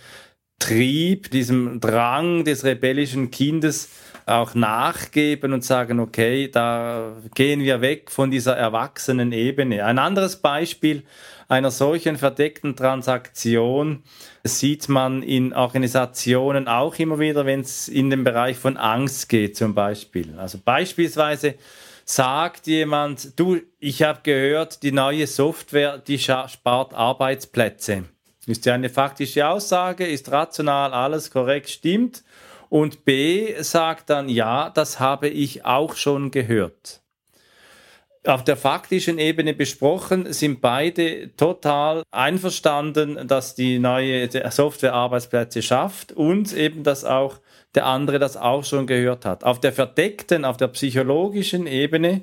Trieb, 0.60 1.32
diesem 1.32 1.80
Drang 1.80 2.44
des 2.44 2.62
rebellischen 2.62 3.32
Kindes 3.32 3.90
auch 4.26 4.54
nachgeben 4.54 5.52
und 5.52 5.64
sagen, 5.64 5.98
okay, 5.98 6.48
da 6.48 7.16
gehen 7.34 7.60
wir 7.60 7.80
weg 7.80 8.12
von 8.12 8.30
dieser 8.30 8.56
erwachsenen 8.56 9.32
Ebene. 9.32 9.84
Ein 9.84 9.98
anderes 9.98 10.36
Beispiel 10.36 11.02
einer 11.54 11.70
solchen 11.70 12.16
verdeckten 12.16 12.74
Transaktion 12.74 14.02
sieht 14.42 14.88
man 14.88 15.22
in 15.22 15.52
Organisationen 15.52 16.66
auch 16.66 16.98
immer 16.98 17.20
wieder, 17.20 17.46
wenn 17.46 17.60
es 17.60 17.88
in 17.88 18.10
den 18.10 18.24
Bereich 18.24 18.58
von 18.58 18.76
Angst 18.76 19.28
geht 19.28 19.56
zum 19.56 19.72
Beispiel. 19.72 20.36
Also 20.36 20.58
beispielsweise 20.62 21.54
sagt 22.04 22.66
jemand, 22.66 23.38
du, 23.38 23.60
ich 23.78 24.02
habe 24.02 24.20
gehört, 24.24 24.82
die 24.82 24.90
neue 24.90 25.28
Software, 25.28 25.98
die 25.98 26.18
spart 26.18 26.92
Arbeitsplätze. 26.92 28.04
Ist 28.46 28.66
ja 28.66 28.74
eine 28.74 28.90
faktische 28.90 29.48
Aussage, 29.48 30.06
ist 30.06 30.30
rational, 30.32 30.92
alles 30.92 31.30
korrekt, 31.30 31.70
stimmt. 31.70 32.24
Und 32.68 33.04
B 33.04 33.54
sagt 33.62 34.10
dann, 34.10 34.28
ja, 34.28 34.70
das 34.70 34.98
habe 34.98 35.28
ich 35.28 35.64
auch 35.64 35.94
schon 35.94 36.32
gehört. 36.32 37.03
Auf 38.26 38.42
der 38.42 38.56
faktischen 38.56 39.18
Ebene 39.18 39.52
besprochen 39.52 40.32
sind 40.32 40.62
beide 40.62 41.36
total 41.36 42.04
einverstanden, 42.10 43.28
dass 43.28 43.54
die 43.54 43.78
neue 43.78 44.30
Software 44.50 44.94
Arbeitsplätze 44.94 45.60
schafft 45.60 46.12
und 46.12 46.54
eben, 46.54 46.84
dass 46.84 47.04
auch 47.04 47.38
der 47.74 47.84
andere 47.84 48.18
das 48.18 48.38
auch 48.38 48.64
schon 48.64 48.86
gehört 48.86 49.26
hat. 49.26 49.44
Auf 49.44 49.60
der 49.60 49.74
verdeckten, 49.74 50.46
auf 50.46 50.56
der 50.56 50.68
psychologischen 50.68 51.66
Ebene 51.66 52.22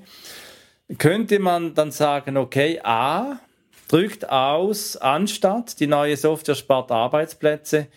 könnte 0.98 1.38
man 1.38 1.76
dann 1.76 1.92
sagen, 1.92 2.36
okay, 2.36 2.80
A 2.84 3.40
drückt 3.88 4.28
aus, 4.28 4.98
anstatt 4.98 5.80
die 5.80 5.88
neue 5.88 6.18
Software 6.18 6.56
spart 6.56 6.92
Arbeitsplätze, 6.92 7.88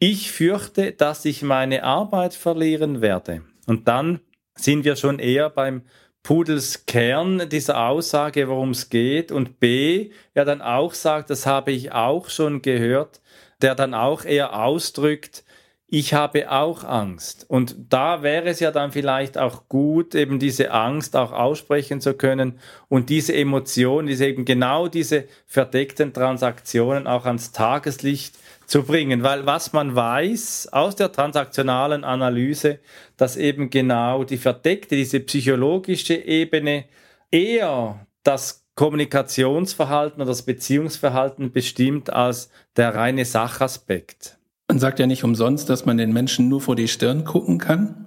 ich 0.00 0.32
fürchte, 0.32 0.90
dass 0.90 1.24
ich 1.24 1.42
meine 1.42 1.84
Arbeit 1.84 2.34
verlieren 2.34 3.00
werde. 3.00 3.42
Und 3.68 3.86
dann 3.86 4.18
sind 4.56 4.84
wir 4.84 4.96
schon 4.96 5.20
eher 5.20 5.50
beim 5.50 5.82
Pudels 6.24 6.86
Kern 6.86 7.48
dieser 7.50 7.86
Aussage, 7.86 8.48
worum 8.48 8.70
es 8.70 8.88
geht. 8.88 9.30
Und 9.30 9.60
B, 9.60 10.10
er 10.32 10.44
dann 10.44 10.62
auch 10.62 10.94
sagt, 10.94 11.30
das 11.30 11.46
habe 11.46 11.70
ich 11.70 11.92
auch 11.92 12.30
schon 12.30 12.62
gehört, 12.62 13.20
der 13.62 13.76
dann 13.76 13.94
auch 13.94 14.24
eher 14.24 14.60
ausdrückt, 14.60 15.44
ich 15.86 16.12
habe 16.14 16.50
auch 16.50 16.82
Angst. 16.82 17.44
Und 17.48 17.76
da 17.90 18.22
wäre 18.22 18.48
es 18.48 18.58
ja 18.58 18.72
dann 18.72 18.90
vielleicht 18.90 19.38
auch 19.38 19.68
gut, 19.68 20.14
eben 20.14 20.40
diese 20.40 20.72
Angst 20.72 21.14
auch 21.14 21.30
aussprechen 21.30 22.00
zu 22.00 22.14
können 22.14 22.58
und 22.88 23.10
diese 23.10 23.34
Emotionen, 23.34 24.08
diese 24.08 24.26
eben 24.26 24.44
genau 24.44 24.88
diese 24.88 25.24
verdeckten 25.46 26.12
Transaktionen 26.12 27.06
auch 27.06 27.26
ans 27.26 27.52
Tageslicht 27.52 28.34
zu 28.66 28.82
bringen, 28.82 29.22
weil 29.22 29.46
was 29.46 29.72
man 29.72 29.94
weiß 29.94 30.68
aus 30.72 30.96
der 30.96 31.12
transaktionalen 31.12 32.04
Analyse, 32.04 32.78
dass 33.16 33.36
eben 33.36 33.70
genau 33.70 34.24
die 34.24 34.36
verdeckte, 34.36 34.96
diese 34.96 35.20
psychologische 35.20 36.14
Ebene 36.14 36.84
eher 37.30 38.06
das 38.22 38.64
Kommunikationsverhalten 38.74 40.20
oder 40.20 40.30
das 40.30 40.42
Beziehungsverhalten 40.42 41.52
bestimmt 41.52 42.12
als 42.12 42.50
der 42.76 42.94
reine 42.94 43.24
Sachaspekt. 43.24 44.38
Man 44.68 44.78
sagt 44.78 44.98
ja 44.98 45.06
nicht 45.06 45.24
umsonst, 45.24 45.68
dass 45.68 45.84
man 45.84 45.96
den 45.96 46.12
Menschen 46.12 46.48
nur 46.48 46.60
vor 46.60 46.74
die 46.74 46.88
Stirn 46.88 47.24
gucken 47.24 47.58
kann. 47.58 48.06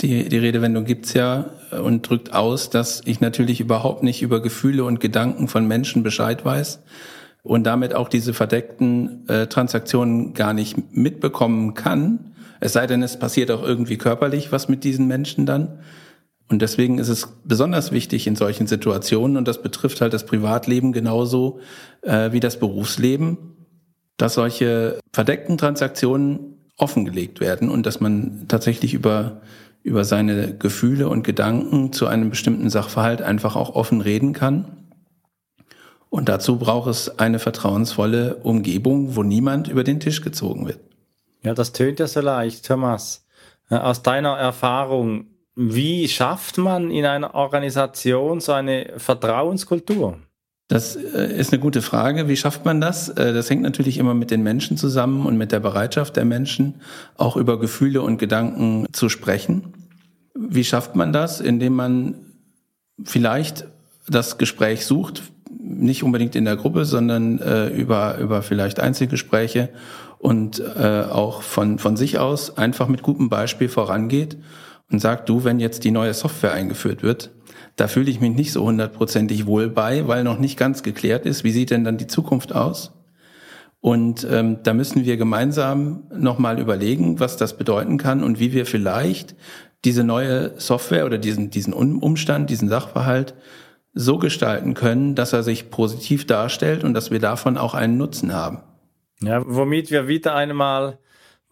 Die, 0.00 0.28
die 0.28 0.38
Redewendung 0.38 0.84
gibt's 0.84 1.14
ja 1.14 1.50
und 1.70 2.08
drückt 2.08 2.32
aus, 2.34 2.70
dass 2.70 3.02
ich 3.04 3.20
natürlich 3.20 3.60
überhaupt 3.60 4.02
nicht 4.02 4.20
über 4.20 4.42
Gefühle 4.42 4.84
und 4.84 4.98
Gedanken 4.98 5.46
von 5.46 5.66
Menschen 5.66 6.02
Bescheid 6.02 6.44
weiß 6.44 6.82
und 7.42 7.64
damit 7.64 7.94
auch 7.94 8.08
diese 8.08 8.34
verdeckten 8.34 9.28
äh, 9.28 9.46
Transaktionen 9.46 10.32
gar 10.34 10.54
nicht 10.54 10.94
mitbekommen 10.94 11.74
kann. 11.74 12.32
Es 12.60 12.72
sei 12.72 12.86
denn, 12.86 13.02
es 13.02 13.18
passiert 13.18 13.50
auch 13.50 13.62
irgendwie 13.62 13.98
körperlich 13.98 14.52
was 14.52 14.68
mit 14.68 14.84
diesen 14.84 15.08
Menschen 15.08 15.46
dann. 15.46 15.80
Und 16.48 16.62
deswegen 16.62 16.98
ist 16.98 17.08
es 17.08 17.28
besonders 17.44 17.92
wichtig 17.92 18.26
in 18.26 18.36
solchen 18.36 18.66
Situationen, 18.66 19.36
und 19.36 19.48
das 19.48 19.62
betrifft 19.62 20.00
halt 20.00 20.12
das 20.12 20.26
Privatleben 20.26 20.92
genauso 20.92 21.60
äh, 22.02 22.32
wie 22.32 22.40
das 22.40 22.58
Berufsleben, 22.58 23.38
dass 24.18 24.34
solche 24.34 25.00
verdeckten 25.12 25.58
Transaktionen 25.58 26.58
offengelegt 26.76 27.40
werden 27.40 27.70
und 27.70 27.86
dass 27.86 28.00
man 28.00 28.44
tatsächlich 28.48 28.94
über, 28.94 29.40
über 29.82 30.04
seine 30.04 30.56
Gefühle 30.56 31.08
und 31.08 31.22
Gedanken 31.24 31.92
zu 31.92 32.06
einem 32.06 32.30
bestimmten 32.30 32.70
Sachverhalt 32.70 33.22
einfach 33.22 33.56
auch 33.56 33.74
offen 33.74 34.00
reden 34.00 34.32
kann 34.32 34.81
und 36.12 36.28
dazu 36.28 36.58
braucht 36.58 36.90
es 36.90 37.18
eine 37.18 37.38
vertrauensvolle 37.38 38.36
Umgebung, 38.42 39.16
wo 39.16 39.22
niemand 39.22 39.68
über 39.68 39.82
den 39.82 39.98
Tisch 39.98 40.20
gezogen 40.20 40.66
wird. 40.66 40.78
Ja, 41.42 41.54
das 41.54 41.72
tönt 41.72 42.00
ja 42.00 42.06
so 42.06 42.20
leicht, 42.20 42.66
Thomas. 42.66 43.24
Aus 43.70 44.02
deiner 44.02 44.36
Erfahrung, 44.36 45.28
wie 45.54 46.06
schafft 46.08 46.58
man 46.58 46.90
in 46.90 47.06
einer 47.06 47.34
Organisation 47.34 48.40
so 48.40 48.52
eine 48.52 48.92
Vertrauenskultur? 48.98 50.18
Das 50.68 50.96
äh, 50.96 51.34
ist 51.34 51.50
eine 51.50 51.60
gute 51.60 51.80
Frage. 51.80 52.28
Wie 52.28 52.36
schafft 52.36 52.66
man 52.66 52.82
das? 52.82 53.08
Äh, 53.08 53.32
das 53.32 53.48
hängt 53.48 53.62
natürlich 53.62 53.96
immer 53.96 54.12
mit 54.12 54.30
den 54.30 54.42
Menschen 54.42 54.76
zusammen 54.76 55.24
und 55.24 55.38
mit 55.38 55.50
der 55.50 55.60
Bereitschaft 55.60 56.16
der 56.16 56.26
Menschen, 56.26 56.82
auch 57.16 57.38
über 57.38 57.58
Gefühle 57.58 58.02
und 58.02 58.18
Gedanken 58.18 58.86
zu 58.92 59.08
sprechen. 59.08 59.72
Wie 60.34 60.64
schafft 60.64 60.94
man 60.94 61.14
das? 61.14 61.40
Indem 61.40 61.74
man 61.74 62.16
vielleicht 63.02 63.64
das 64.08 64.36
Gespräch 64.36 64.84
sucht, 64.84 65.31
nicht 65.72 66.02
unbedingt 66.02 66.36
in 66.36 66.44
der 66.44 66.56
Gruppe, 66.56 66.84
sondern 66.84 67.38
äh, 67.38 67.68
über, 67.68 68.18
über 68.18 68.42
vielleicht 68.42 68.80
Einzelgespräche 68.80 69.70
und 70.18 70.60
äh, 70.60 71.02
auch 71.02 71.42
von, 71.42 71.78
von 71.78 71.96
sich 71.96 72.18
aus 72.18 72.56
einfach 72.56 72.88
mit 72.88 73.02
gutem 73.02 73.28
Beispiel 73.28 73.68
vorangeht 73.68 74.36
und 74.90 75.00
sagt, 75.00 75.28
du, 75.28 75.44
wenn 75.44 75.58
jetzt 75.58 75.84
die 75.84 75.90
neue 75.90 76.14
Software 76.14 76.52
eingeführt 76.52 77.02
wird, 77.02 77.30
da 77.76 77.88
fühle 77.88 78.10
ich 78.10 78.20
mich 78.20 78.34
nicht 78.34 78.52
so 78.52 78.64
hundertprozentig 78.64 79.46
wohl 79.46 79.68
bei, 79.68 80.06
weil 80.06 80.24
noch 80.24 80.38
nicht 80.38 80.58
ganz 80.58 80.82
geklärt 80.82 81.26
ist, 81.26 81.44
wie 81.44 81.52
sieht 81.52 81.70
denn 81.70 81.84
dann 81.84 81.96
die 81.96 82.06
Zukunft 82.06 82.54
aus? 82.54 82.92
Und 83.80 84.24
ähm, 84.30 84.58
da 84.62 84.74
müssen 84.74 85.04
wir 85.04 85.16
gemeinsam 85.16 86.04
nochmal 86.14 86.60
überlegen, 86.60 87.18
was 87.18 87.36
das 87.36 87.56
bedeuten 87.56 87.98
kann 87.98 88.22
und 88.22 88.38
wie 88.38 88.52
wir 88.52 88.64
vielleicht 88.64 89.34
diese 89.84 90.04
neue 90.04 90.52
Software 90.58 91.04
oder 91.04 91.18
diesen, 91.18 91.50
diesen 91.50 91.72
Umstand, 91.72 92.48
diesen 92.48 92.68
Sachverhalt 92.68 93.34
so 93.94 94.18
gestalten 94.18 94.74
können, 94.74 95.14
dass 95.14 95.32
er 95.32 95.42
sich 95.42 95.70
positiv 95.70 96.26
darstellt 96.26 96.84
und 96.84 96.94
dass 96.94 97.10
wir 97.10 97.18
davon 97.18 97.58
auch 97.58 97.74
einen 97.74 97.98
Nutzen 97.98 98.32
haben. 98.32 98.62
Ja, 99.20 99.42
womit 99.46 99.90
wir 99.90 100.08
wieder 100.08 100.34
einmal 100.34 100.98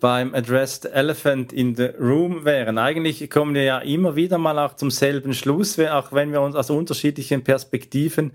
beim 0.01 0.35
Addressed 0.35 0.87
Elephant 0.87 1.53
in 1.53 1.77
the 1.77 1.91
Room 2.01 2.45
wären. 2.45 2.79
Eigentlich 2.79 3.29
kommen 3.31 3.55
wir 3.55 3.65
ja 3.65 3.79
immer 3.79 4.17
wieder 4.17 4.39
mal 4.39 4.59
auch 4.59 4.75
zum 4.75 4.91
selben 4.91 5.35
Schluss, 5.35 5.79
auch 5.79 6.13
wenn 6.13 6.33
wir 6.33 6.41
uns 6.41 6.57
aus 6.57 6.71
unterschiedlichen 6.71 7.45
Perspektiven 7.45 8.33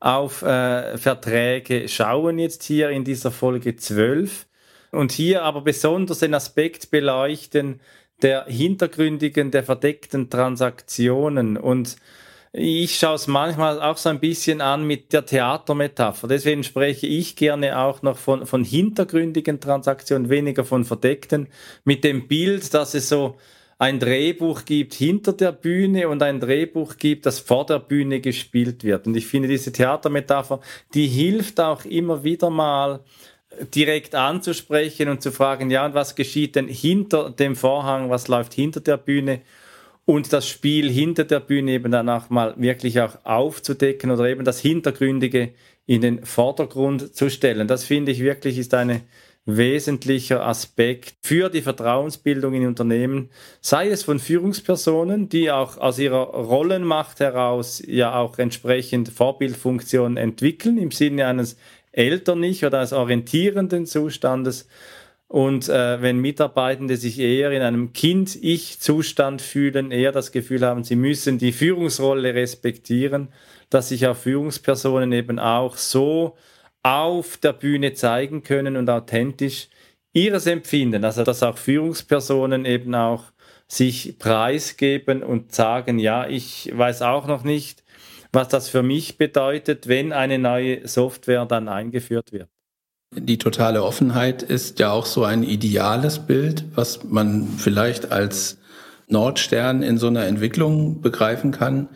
auf 0.00 0.42
äh, 0.42 0.98
Verträge 0.98 1.88
schauen, 1.88 2.38
jetzt 2.38 2.64
hier 2.64 2.90
in 2.90 3.04
dieser 3.04 3.30
Folge 3.30 3.76
12. 3.76 4.46
Und 4.90 5.12
hier 5.12 5.42
aber 5.42 5.62
besonders 5.62 6.18
den 6.18 6.34
Aspekt 6.34 6.90
beleuchten 6.90 7.80
der 8.22 8.44
hintergründigen, 8.46 9.50
der 9.50 9.64
verdeckten 9.64 10.30
Transaktionen 10.30 11.56
und 11.56 11.96
ich 12.56 12.96
schaue 12.96 13.16
es 13.16 13.26
manchmal 13.26 13.82
auch 13.82 13.96
so 13.96 14.10
ein 14.10 14.20
bisschen 14.20 14.60
an 14.60 14.86
mit 14.86 15.12
der 15.12 15.26
Theatermetapher. 15.26 16.28
Deswegen 16.28 16.62
spreche 16.62 17.04
ich 17.08 17.34
gerne 17.34 17.76
auch 17.80 18.02
noch 18.02 18.16
von, 18.16 18.46
von 18.46 18.62
hintergründigen 18.62 19.58
Transaktionen, 19.58 20.28
weniger 20.28 20.64
von 20.64 20.84
verdeckten, 20.84 21.48
mit 21.84 22.04
dem 22.04 22.28
Bild, 22.28 22.72
dass 22.72 22.94
es 22.94 23.08
so 23.08 23.36
ein 23.80 23.98
Drehbuch 23.98 24.64
gibt 24.64 24.94
hinter 24.94 25.32
der 25.32 25.50
Bühne 25.50 26.08
und 26.08 26.22
ein 26.22 26.38
Drehbuch 26.38 26.96
gibt, 26.96 27.26
das 27.26 27.40
vor 27.40 27.66
der 27.66 27.80
Bühne 27.80 28.20
gespielt 28.20 28.84
wird. 28.84 29.08
Und 29.08 29.16
ich 29.16 29.26
finde 29.26 29.48
diese 29.48 29.72
Theatermetapher, 29.72 30.60
die 30.94 31.08
hilft 31.08 31.58
auch 31.58 31.84
immer 31.84 32.22
wieder 32.22 32.50
mal 32.50 33.00
direkt 33.74 34.14
anzusprechen 34.14 35.08
und 35.08 35.22
zu 35.22 35.32
fragen, 35.32 35.72
ja, 35.72 35.84
und 35.84 35.94
was 35.94 36.14
geschieht 36.14 36.54
denn 36.54 36.68
hinter 36.68 37.30
dem 37.30 37.56
Vorhang, 37.56 38.10
was 38.10 38.28
läuft 38.28 38.54
hinter 38.54 38.80
der 38.80 38.96
Bühne? 38.96 39.40
Und 40.06 40.32
das 40.32 40.46
Spiel 40.46 40.90
hinter 40.90 41.24
der 41.24 41.40
Bühne 41.40 41.72
eben 41.72 41.90
danach 41.90 42.28
mal 42.28 42.54
wirklich 42.58 43.00
auch 43.00 43.16
aufzudecken 43.24 44.10
oder 44.10 44.28
eben 44.28 44.44
das 44.44 44.60
Hintergründige 44.60 45.54
in 45.86 46.02
den 46.02 46.24
Vordergrund 46.24 47.14
zu 47.14 47.30
stellen. 47.30 47.68
Das 47.68 47.84
finde 47.84 48.12
ich 48.12 48.20
wirklich 48.20 48.58
ist 48.58 48.74
eine 48.74 49.02
wesentlicher 49.46 50.46
Aspekt 50.46 51.14
für 51.22 51.50
die 51.50 51.60
Vertrauensbildung 51.60 52.54
in 52.54 52.66
Unternehmen, 52.66 53.28
sei 53.60 53.88
es 53.88 54.02
von 54.02 54.18
Führungspersonen, 54.18 55.28
die 55.28 55.50
auch 55.50 55.76
aus 55.76 55.98
ihrer 55.98 56.22
Rollenmacht 56.22 57.20
heraus 57.20 57.82
ja 57.86 58.18
auch 58.18 58.38
entsprechend 58.38 59.10
Vorbildfunktionen 59.10 60.16
entwickeln 60.16 60.78
im 60.78 60.90
Sinne 60.90 61.26
eines 61.26 61.56
Elternich 61.92 62.64
oder 62.64 62.78
eines 62.78 62.94
orientierenden 62.94 63.84
Zustandes. 63.84 64.66
Und 65.28 65.68
äh, 65.68 66.00
wenn 66.02 66.18
Mitarbeitende 66.18 66.96
sich 66.96 67.18
eher 67.18 67.50
in 67.50 67.62
einem 67.62 67.92
Kind-Ich-Zustand 67.92 69.42
fühlen, 69.42 69.90
eher 69.90 70.12
das 70.12 70.32
Gefühl 70.32 70.64
haben, 70.64 70.84
sie 70.84 70.96
müssen 70.96 71.38
die 71.38 71.52
Führungsrolle 71.52 72.34
respektieren, 72.34 73.28
dass 73.70 73.88
sich 73.88 74.06
auch 74.06 74.16
Führungspersonen 74.16 75.12
eben 75.12 75.38
auch 75.38 75.76
so 75.76 76.36
auf 76.82 77.38
der 77.38 77.54
Bühne 77.54 77.94
zeigen 77.94 78.42
können 78.42 78.76
und 78.76 78.88
authentisch 78.90 79.68
ihres 80.12 80.46
Empfinden. 80.46 81.04
Also 81.04 81.24
dass 81.24 81.42
auch 81.42 81.58
Führungspersonen 81.58 82.64
eben 82.66 82.94
auch 82.94 83.24
sich 83.66 84.18
preisgeben 84.18 85.22
und 85.22 85.52
sagen, 85.54 85.98
ja, 85.98 86.28
ich 86.28 86.70
weiß 86.72 87.02
auch 87.02 87.26
noch 87.26 87.44
nicht, 87.44 87.82
was 88.32 88.48
das 88.48 88.68
für 88.68 88.82
mich 88.82 89.16
bedeutet, 89.16 89.88
wenn 89.88 90.12
eine 90.12 90.38
neue 90.38 90.86
Software 90.86 91.46
dann 91.46 91.68
eingeführt 91.68 92.32
wird. 92.32 92.53
Die 93.16 93.38
totale 93.38 93.82
Offenheit 93.82 94.42
ist 94.42 94.78
ja 94.80 94.90
auch 94.90 95.06
so 95.06 95.24
ein 95.24 95.42
ideales 95.42 96.20
Bild, 96.20 96.64
was 96.74 97.04
man 97.04 97.48
vielleicht 97.58 98.10
als 98.12 98.58
Nordstern 99.08 99.82
in 99.82 99.98
so 99.98 100.08
einer 100.08 100.24
Entwicklung 100.24 101.00
begreifen 101.00 101.50
kann. 101.52 101.88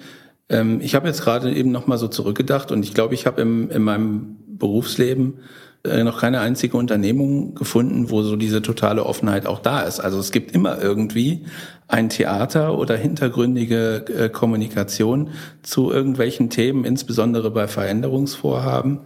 Ähm, 0.48 0.80
ich 0.80 0.94
habe 0.94 1.08
jetzt 1.08 1.22
gerade 1.22 1.52
eben 1.52 1.72
noch 1.72 1.86
mal 1.86 1.98
so 1.98 2.08
zurückgedacht 2.08 2.70
und 2.70 2.84
ich 2.84 2.94
glaube, 2.94 3.14
ich 3.14 3.26
habe 3.26 3.42
in 3.42 3.82
meinem 3.82 4.36
Berufsleben 4.46 5.38
äh, 5.84 6.02
noch 6.04 6.20
keine 6.20 6.40
einzige 6.40 6.76
Unternehmung 6.76 7.54
gefunden, 7.54 8.10
wo 8.10 8.22
so 8.22 8.36
diese 8.36 8.62
totale 8.62 9.04
Offenheit 9.04 9.46
auch 9.46 9.60
da 9.60 9.82
ist. 9.82 10.00
Also 10.00 10.18
es 10.18 10.32
gibt 10.32 10.52
immer 10.52 10.80
irgendwie 10.80 11.44
ein 11.86 12.08
Theater 12.08 12.76
oder 12.78 12.96
hintergründige 12.96 14.04
äh, 14.06 14.28
Kommunikation 14.28 15.30
zu 15.62 15.90
irgendwelchen 15.90 16.50
Themen, 16.50 16.84
insbesondere 16.84 17.50
bei 17.50 17.68
Veränderungsvorhaben. 17.68 19.00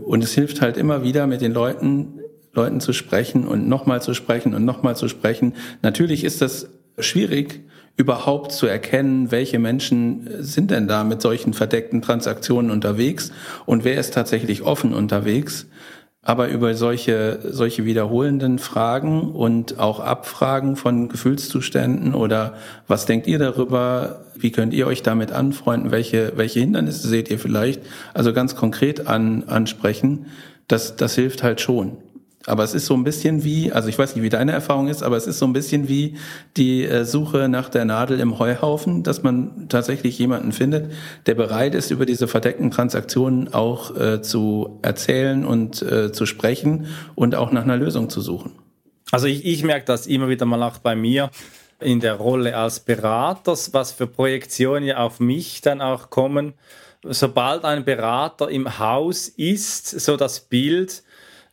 Und 0.00 0.22
es 0.22 0.32
hilft 0.34 0.60
halt 0.60 0.76
immer 0.76 1.02
wieder 1.02 1.26
mit 1.26 1.40
den 1.40 1.52
Leuten, 1.52 2.20
Leuten 2.52 2.80
zu 2.80 2.92
sprechen 2.92 3.46
und 3.46 3.68
nochmal 3.68 4.02
zu 4.02 4.14
sprechen 4.14 4.54
und 4.54 4.64
nochmal 4.64 4.96
zu 4.96 5.08
sprechen. 5.08 5.54
Natürlich 5.82 6.24
ist 6.24 6.40
das 6.42 6.68
schwierig, 6.98 7.60
überhaupt 7.96 8.52
zu 8.52 8.66
erkennen, 8.66 9.30
welche 9.30 9.58
Menschen 9.58 10.28
sind 10.40 10.70
denn 10.70 10.86
da 10.86 11.04
mit 11.04 11.22
solchen 11.22 11.54
verdeckten 11.54 12.02
Transaktionen 12.02 12.70
unterwegs 12.70 13.32
und 13.64 13.84
wer 13.84 13.98
ist 13.98 14.12
tatsächlich 14.12 14.62
offen 14.62 14.92
unterwegs. 14.92 15.66
Aber 16.26 16.48
über 16.48 16.74
solche, 16.74 17.38
solche 17.44 17.84
wiederholenden 17.84 18.58
Fragen 18.58 19.30
und 19.30 19.78
auch 19.78 20.00
Abfragen 20.00 20.74
von 20.74 21.08
Gefühlszuständen 21.08 22.16
oder 22.16 22.54
was 22.88 23.06
denkt 23.06 23.28
ihr 23.28 23.38
darüber? 23.38 24.22
Wie 24.34 24.50
könnt 24.50 24.74
ihr 24.74 24.88
euch 24.88 25.04
damit 25.04 25.30
anfreunden? 25.30 25.92
Welche, 25.92 26.32
welche 26.34 26.58
Hindernisse 26.58 27.06
seht 27.06 27.30
ihr 27.30 27.38
vielleicht? 27.38 27.80
Also 28.12 28.32
ganz 28.32 28.56
konkret 28.56 29.06
an, 29.06 29.44
ansprechen. 29.46 30.26
Das, 30.66 30.96
das 30.96 31.14
hilft 31.14 31.44
halt 31.44 31.60
schon. 31.60 31.96
Aber 32.46 32.62
es 32.62 32.74
ist 32.74 32.86
so 32.86 32.94
ein 32.94 33.02
bisschen 33.02 33.42
wie, 33.44 33.72
also 33.72 33.88
ich 33.88 33.98
weiß 33.98 34.14
nicht, 34.14 34.22
wie 34.22 34.28
deine 34.28 34.52
Erfahrung 34.52 34.86
ist, 34.86 35.02
aber 35.02 35.16
es 35.16 35.26
ist 35.26 35.38
so 35.38 35.46
ein 35.46 35.52
bisschen 35.52 35.88
wie 35.88 36.16
die 36.56 36.84
äh, 36.84 37.04
Suche 37.04 37.48
nach 37.48 37.68
der 37.68 37.84
Nadel 37.84 38.20
im 38.20 38.38
Heuhaufen, 38.38 39.02
dass 39.02 39.22
man 39.22 39.68
tatsächlich 39.68 40.18
jemanden 40.18 40.52
findet, 40.52 40.92
der 41.26 41.34
bereit 41.34 41.74
ist, 41.74 41.90
über 41.90 42.06
diese 42.06 42.28
verdeckten 42.28 42.70
Transaktionen 42.70 43.52
auch 43.52 43.96
äh, 43.96 44.22
zu 44.22 44.78
erzählen 44.82 45.44
und 45.44 45.82
äh, 45.82 46.12
zu 46.12 46.24
sprechen 46.24 46.86
und 47.16 47.34
auch 47.34 47.50
nach 47.50 47.64
einer 47.64 47.76
Lösung 47.76 48.08
zu 48.08 48.20
suchen. 48.20 48.52
Also 49.10 49.26
ich, 49.26 49.44
ich 49.44 49.64
merke 49.64 49.84
das 49.84 50.06
immer 50.06 50.28
wieder 50.28 50.46
mal 50.46 50.62
auch 50.62 50.78
bei 50.78 50.94
mir 50.94 51.30
in 51.80 52.00
der 52.00 52.14
Rolle 52.14 52.56
als 52.56 52.80
Berater, 52.80 53.56
was 53.72 53.92
für 53.92 54.06
Projektionen 54.06 54.84
ja 54.84 54.98
auf 54.98 55.20
mich 55.20 55.60
dann 55.60 55.80
auch 55.80 56.10
kommen. 56.10 56.54
Sobald 57.02 57.64
ein 57.64 57.84
Berater 57.84 58.48
im 58.50 58.78
Haus 58.78 59.28
ist, 59.28 59.88
so 60.00 60.16
das 60.16 60.40
Bild, 60.40 61.02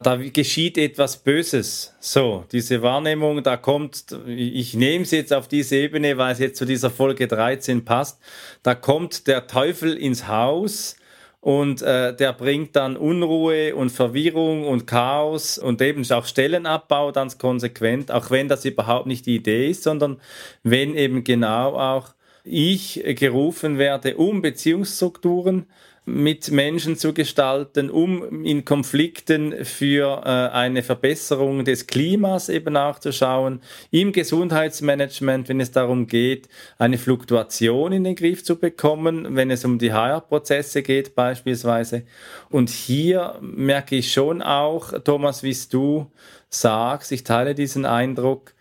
da 0.04 0.18
geschieht 0.18 0.78
etwas 0.78 1.18
Böses. 1.18 1.96
So, 2.00 2.46
diese 2.52 2.82
Wahrnehmung, 2.82 3.44
da 3.44 3.58
kommt, 3.58 4.16
ich 4.28 4.74
nehme 4.74 5.04
es 5.04 5.12
jetzt 5.12 5.34
auf 5.34 5.48
diese 5.48 5.78
Ebene, 5.78 6.18
weil 6.18 6.34
es 6.34 6.40
jetzt 6.40 6.58
zu 6.58 6.66
dieser 6.66 6.90
Folge 6.90 7.28
13 7.28 7.86
passt, 7.86 8.20
da 8.62 8.76
kommt 8.76 9.28
der 9.28 9.48
Teufel 9.48 9.96
ins 9.98 10.28
Haus 10.28 10.96
und 11.42 11.82
äh, 11.82 12.16
der 12.16 12.32
bringt 12.34 12.76
dann 12.76 12.96
Unruhe 12.96 13.76
und 13.76 13.92
Verwirrung 13.92 14.66
und 14.66 14.88
Chaos 14.88 15.58
und 15.58 15.82
eben 15.82 16.10
auch 16.12 16.26
Stellenabbau 16.26 17.12
ganz 17.12 17.38
konsequent, 17.38 18.12
auch 18.12 18.32
wenn 18.32 18.48
das 18.48 18.64
überhaupt 18.64 19.08
nicht 19.08 19.26
die 19.26 19.36
Idee 19.36 19.70
ist, 19.70 19.84
sondern 19.84 20.22
wenn 20.64 20.96
eben 20.96 21.24
genau 21.24 21.78
auch 21.78 22.14
ich 22.46 23.02
gerufen 23.06 23.78
werde, 23.78 24.18
um 24.18 24.42
Beziehungsstrukturen 24.42 25.66
mit 26.06 26.52
Menschen 26.52 26.98
zu 26.98 27.14
gestalten, 27.14 27.90
um 27.90 28.44
in 28.44 28.66
Konflikten 28.66 29.64
für 29.64 30.22
äh, 30.26 30.54
eine 30.54 30.84
Verbesserung 30.84 31.64
des 31.64 31.88
Klimas 31.88 32.50
eben 32.50 32.76
auch 32.76 33.00
zu 33.00 33.14
schauen, 33.14 33.62
im 33.90 34.12
Gesundheitsmanagement, 34.12 35.48
wenn 35.48 35.62
es 35.62 35.72
darum 35.72 36.08
geht, 36.08 36.50
eine 36.78 36.98
Fluktuation 36.98 37.94
in 37.94 38.04
den 38.04 38.16
Griff 38.16 38.44
zu 38.44 38.58
bekommen, 38.58 39.36
wenn 39.36 39.50
es 39.50 39.64
um 39.64 39.80
die 39.80 39.94
HR-Prozesse 39.94 40.84
geht 40.84 41.16
beispielsweise. 41.16 42.04
Und 42.50 42.70
hier 42.70 43.38
merke 43.42 43.96
ich 43.96 44.12
schon 44.12 44.42
auch, 44.42 44.94
Thomas, 45.04 45.42
wie 45.42 45.56
du 45.72 46.12
sagst, 46.50 47.12
ich 47.14 47.24
teile 47.24 47.56
diesen 47.56 47.86
Eindruck, 47.86 48.54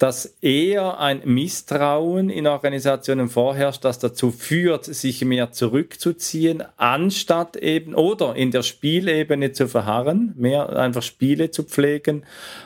dass 0.00 0.34
eher 0.40 0.98
ein 0.98 1.20
Misstrauen 1.26 2.30
in 2.30 2.46
Organisationen 2.46 3.28
vorherrscht, 3.28 3.84
das 3.84 3.98
dazu 3.98 4.30
führt, 4.30 4.86
sich 4.86 5.22
mehr 5.26 5.52
zurückzuziehen, 5.52 6.64
anstatt 6.78 7.56
eben 7.56 7.94
oder 7.94 8.34
in 8.34 8.50
der 8.50 8.62
Spielebene 8.62 9.52
zu 9.52 9.68
verharren, 9.68 10.32
mehr 10.38 10.70
einfach 10.70 11.02
Spiele 11.02 11.50
zu 11.50 11.64
pflegen, 11.64 12.24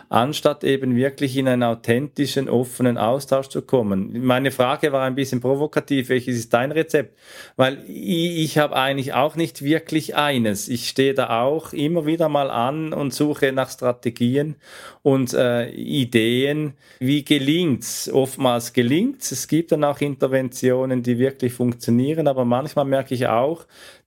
anstatt 0.09 0.63
eben 0.63 0.95
wirklich 0.95 1.37
in 1.37 1.49
einen 1.49 1.65
authentischen, 1.65 2.49
offenen 2.49 2.97
Austausch 2.97 3.49
zu 3.49 3.63
kommen. 3.63 4.25
Meine 4.25 4.53
Frage 4.53 4.93
war 4.93 5.03
ein 5.03 5.17
bisschen 5.17 5.41
provokativ, 5.41 6.11
welches 6.11 6.37
ist 6.39 6.55
dein 6.55 6.71
Rezept? 6.71 7.19
Weil 7.57 7.83
ich, 7.89 8.45
ich 8.45 8.59
habe 8.59 8.77
eigentlich 8.77 9.13
auch 9.13 9.35
nicht 9.35 9.63
wirklich 9.63 10.15
eines. 10.15 10.69
Ich 10.69 10.89
stehe 10.89 11.15
da 11.15 11.43
auch 11.43 11.73
immer 11.73 12.07
wieder 12.07 12.29
mal 12.29 12.49
an 12.49 12.93
und 12.93 13.13
suche 13.13 13.51
nach 13.51 13.71
Strategien 13.71 14.55
und 15.03 15.35
äh, 15.35 15.69
Ideen, 15.71 16.75
wie 17.01 17.24
gelingt's? 17.25 18.11
Oftmals 18.11 18.73
gelingt's. 18.73 19.33
Es 19.33 19.49
gibt 19.49 19.73
dann 19.73 19.85
auch 19.85 20.01
Interventionen, 20.01 21.03
die 21.03 21.19
wirklich 21.19 21.53
funktionieren, 21.53 22.29
aber 22.29 22.45
manchmal 22.45 22.85
merke 22.85 23.15
ich 23.15 23.27
auch, 23.27 23.67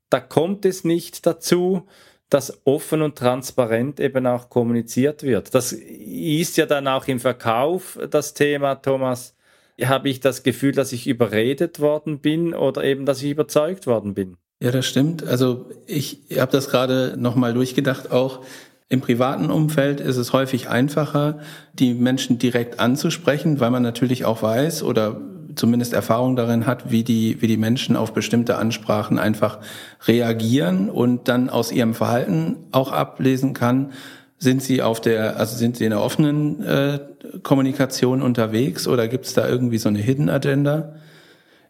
da 0.09 0.19
kommt 0.19 0.65
es 0.65 0.83
nicht 0.83 1.25
dazu, 1.25 1.87
dass 2.29 2.61
offen 2.65 3.01
und 3.01 3.17
transparent 3.17 3.99
eben 3.99 4.27
auch 4.27 4.49
kommuniziert 4.49 5.23
wird. 5.23 5.55
Das 5.55 5.71
ist 5.71 6.57
ja 6.57 6.65
dann 6.65 6.87
auch 6.87 7.07
im 7.07 7.19
Verkauf 7.19 7.97
das 8.09 8.33
Thema, 8.33 8.75
Thomas. 8.75 9.35
Habe 9.81 10.09
ich 10.09 10.19
das 10.19 10.43
Gefühl, 10.43 10.71
dass 10.71 10.91
ich 10.91 11.07
überredet 11.07 11.79
worden 11.79 12.19
bin 12.19 12.53
oder 12.53 12.83
eben, 12.83 13.05
dass 13.05 13.21
ich 13.21 13.31
überzeugt 13.31 13.87
worden 13.87 14.13
bin? 14.13 14.37
Ja, 14.59 14.71
das 14.71 14.87
stimmt. 14.87 15.23
Also 15.23 15.69
ich 15.85 16.21
habe 16.35 16.51
das 16.51 16.69
gerade 16.69 17.15
nochmal 17.17 17.53
durchgedacht 17.53 18.11
auch. 18.11 18.43
Im 18.89 19.01
privaten 19.01 19.51
Umfeld 19.51 19.99
ist 19.99 20.15
es 20.15 20.31
häufig 20.31 20.69
einfacher, 20.69 21.39
die 21.73 21.93
Menschen 21.93 22.39
direkt 22.39 22.79
anzusprechen, 22.79 23.59
weil 23.59 23.69
man 23.69 23.83
natürlich 23.83 24.23
auch 24.23 24.41
weiß 24.41 24.83
oder 24.83 25.19
zumindest 25.55 25.93
Erfahrung 25.93 26.35
darin 26.35 26.65
hat, 26.65 26.89
wie 26.91 27.03
die, 27.03 27.41
wie 27.41 27.47
die 27.47 27.57
Menschen 27.57 27.95
auf 27.97 28.13
bestimmte 28.13 28.57
Ansprachen 28.57 29.19
einfach 29.19 29.59
reagieren 30.05 30.89
und 30.89 31.27
dann 31.27 31.49
aus 31.49 31.71
ihrem 31.71 31.93
Verhalten 31.93 32.57
auch 32.71 32.91
ablesen 32.91 33.53
kann, 33.53 33.91
sind 34.37 34.61
sie 34.61 34.81
auf 34.81 35.01
der, 35.01 35.37
also 35.37 35.57
sind 35.57 35.77
sie 35.77 35.85
in 35.85 35.89
der 35.89 36.01
offenen 36.01 36.63
äh, 36.63 36.99
Kommunikation 37.43 38.21
unterwegs 38.21 38.87
oder 38.87 39.07
gibt 39.07 39.25
es 39.25 39.33
da 39.33 39.49
irgendwie 39.49 39.79
so 39.79 39.89
eine 39.89 39.99
Hidden 39.99 40.29
Agenda? 40.29 40.93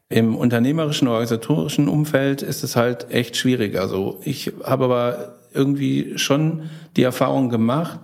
Im 0.10 0.36
unternehmerischen, 0.36 1.08
organisatorischen 1.08 1.88
Umfeld 1.88 2.42
ist 2.42 2.64
es 2.64 2.76
halt 2.76 3.12
echt 3.12 3.36
schwierig. 3.36 3.78
Also 3.78 4.20
ich 4.24 4.54
habe 4.64 4.86
aber 4.86 5.37
irgendwie 5.58 6.17
schon 6.17 6.63
die 6.96 7.04
Erfahrung 7.04 7.50
gemacht, 7.50 8.00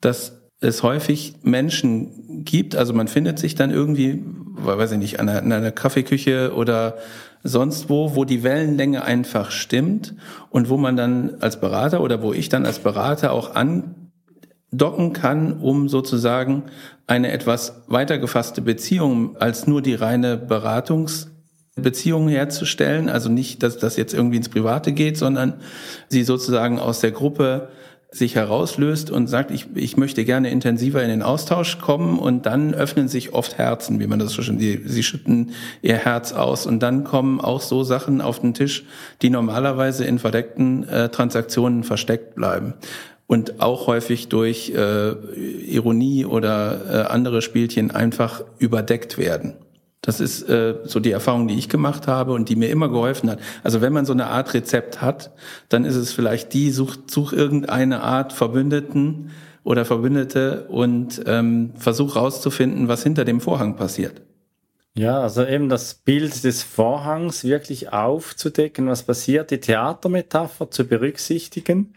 dass 0.00 0.38
es 0.60 0.82
häufig 0.82 1.34
Menschen 1.42 2.44
gibt, 2.44 2.76
also 2.76 2.92
man 2.92 3.08
findet 3.08 3.38
sich 3.38 3.54
dann 3.54 3.70
irgendwie, 3.70 4.24
weiß 4.56 4.92
ich 4.92 4.98
nicht, 4.98 5.20
an 5.20 5.28
einer, 5.28 5.56
einer 5.56 5.72
Kaffeeküche 5.72 6.52
oder 6.54 6.96
sonst 7.42 7.88
wo, 7.88 8.16
wo 8.16 8.24
die 8.24 8.42
Wellenlänge 8.42 9.04
einfach 9.04 9.50
stimmt 9.50 10.14
und 10.50 10.68
wo 10.68 10.76
man 10.76 10.96
dann 10.96 11.36
als 11.40 11.60
Berater 11.60 12.00
oder 12.00 12.22
wo 12.22 12.32
ich 12.32 12.48
dann 12.48 12.66
als 12.66 12.80
Berater 12.80 13.32
auch 13.32 13.54
andocken 13.54 15.12
kann, 15.12 15.58
um 15.60 15.88
sozusagen 15.88 16.64
eine 17.06 17.30
etwas 17.30 17.84
weiter 17.86 18.18
gefasste 18.18 18.60
Beziehung 18.60 19.36
als 19.36 19.66
nur 19.66 19.80
die 19.80 19.94
reine 19.94 20.36
Beratungsbeziehung 21.78 22.28
herzustellen. 22.28 23.08
Also 23.08 23.28
nicht, 23.28 23.62
dass 23.62 23.78
das 23.78 23.96
jetzt 23.96 24.14
irgendwie 24.14 24.36
ins 24.36 24.48
Private 24.48 24.92
geht, 24.92 25.16
sondern 25.16 25.54
sie 26.08 26.24
sozusagen 26.24 26.78
aus 26.78 27.00
der 27.00 27.12
Gruppe 27.12 27.68
sich 28.10 28.36
herauslöst 28.36 29.10
und 29.10 29.26
sagt, 29.26 29.50
ich, 29.50 29.66
ich 29.74 29.98
möchte 29.98 30.24
gerne 30.24 30.50
intensiver 30.50 31.02
in 31.02 31.10
den 31.10 31.22
Austausch 31.22 31.78
kommen 31.78 32.18
und 32.18 32.46
dann 32.46 32.72
öffnen 32.72 33.06
sich 33.06 33.34
oft 33.34 33.58
Herzen, 33.58 34.00
wie 34.00 34.06
man 34.06 34.18
das 34.18 34.32
so 34.32 34.40
schon, 34.40 34.56
die, 34.56 34.80
sie 34.86 35.02
schütten 35.02 35.50
ihr 35.82 35.96
Herz 35.96 36.32
aus 36.32 36.64
und 36.64 36.82
dann 36.82 37.04
kommen 37.04 37.38
auch 37.38 37.60
so 37.60 37.84
Sachen 37.84 38.22
auf 38.22 38.40
den 38.40 38.54
Tisch, 38.54 38.84
die 39.20 39.28
normalerweise 39.28 40.06
in 40.06 40.18
verdeckten 40.18 40.88
äh, 40.88 41.10
Transaktionen 41.10 41.84
versteckt 41.84 42.34
bleiben 42.34 42.72
und 43.26 43.60
auch 43.60 43.88
häufig 43.88 44.30
durch 44.30 44.72
äh, 44.74 45.10
Ironie 45.70 46.24
oder 46.24 46.80
äh, 46.90 47.12
andere 47.12 47.42
Spielchen 47.42 47.90
einfach 47.90 48.42
überdeckt 48.58 49.18
werden. 49.18 49.52
Das 50.00 50.20
ist 50.20 50.48
äh, 50.48 50.76
so 50.84 51.00
die 51.00 51.10
Erfahrung, 51.10 51.48
die 51.48 51.58
ich 51.58 51.68
gemacht 51.68 52.06
habe 52.06 52.32
und 52.32 52.48
die 52.48 52.56
mir 52.56 52.70
immer 52.70 52.88
geholfen 52.88 53.30
hat. 53.30 53.40
Also 53.64 53.80
wenn 53.80 53.92
man 53.92 54.06
so 54.06 54.12
eine 54.12 54.28
Art 54.28 54.54
Rezept 54.54 55.02
hat, 55.02 55.32
dann 55.68 55.84
ist 55.84 55.96
es 55.96 56.12
vielleicht 56.12 56.54
die, 56.54 56.70
such, 56.70 56.96
such 57.08 57.32
irgendeine 57.32 58.02
Art 58.02 58.32
Verbündeten 58.32 59.30
oder 59.64 59.84
Verbündete 59.84 60.66
und 60.68 61.22
ähm, 61.26 61.72
versuch 61.76 62.16
rauszufinden, 62.16 62.88
was 62.88 63.02
hinter 63.02 63.24
dem 63.24 63.40
Vorhang 63.40 63.76
passiert. 63.76 64.22
Ja, 64.94 65.20
also 65.20 65.44
eben 65.44 65.68
das 65.68 65.94
Bild 65.94 66.42
des 66.42 66.62
Vorhangs 66.62 67.44
wirklich 67.44 67.92
aufzudecken, 67.92 68.88
was 68.88 69.02
passiert, 69.04 69.50
die 69.50 69.60
Theatermetapher 69.60 70.70
zu 70.70 70.86
berücksichtigen. 70.86 71.92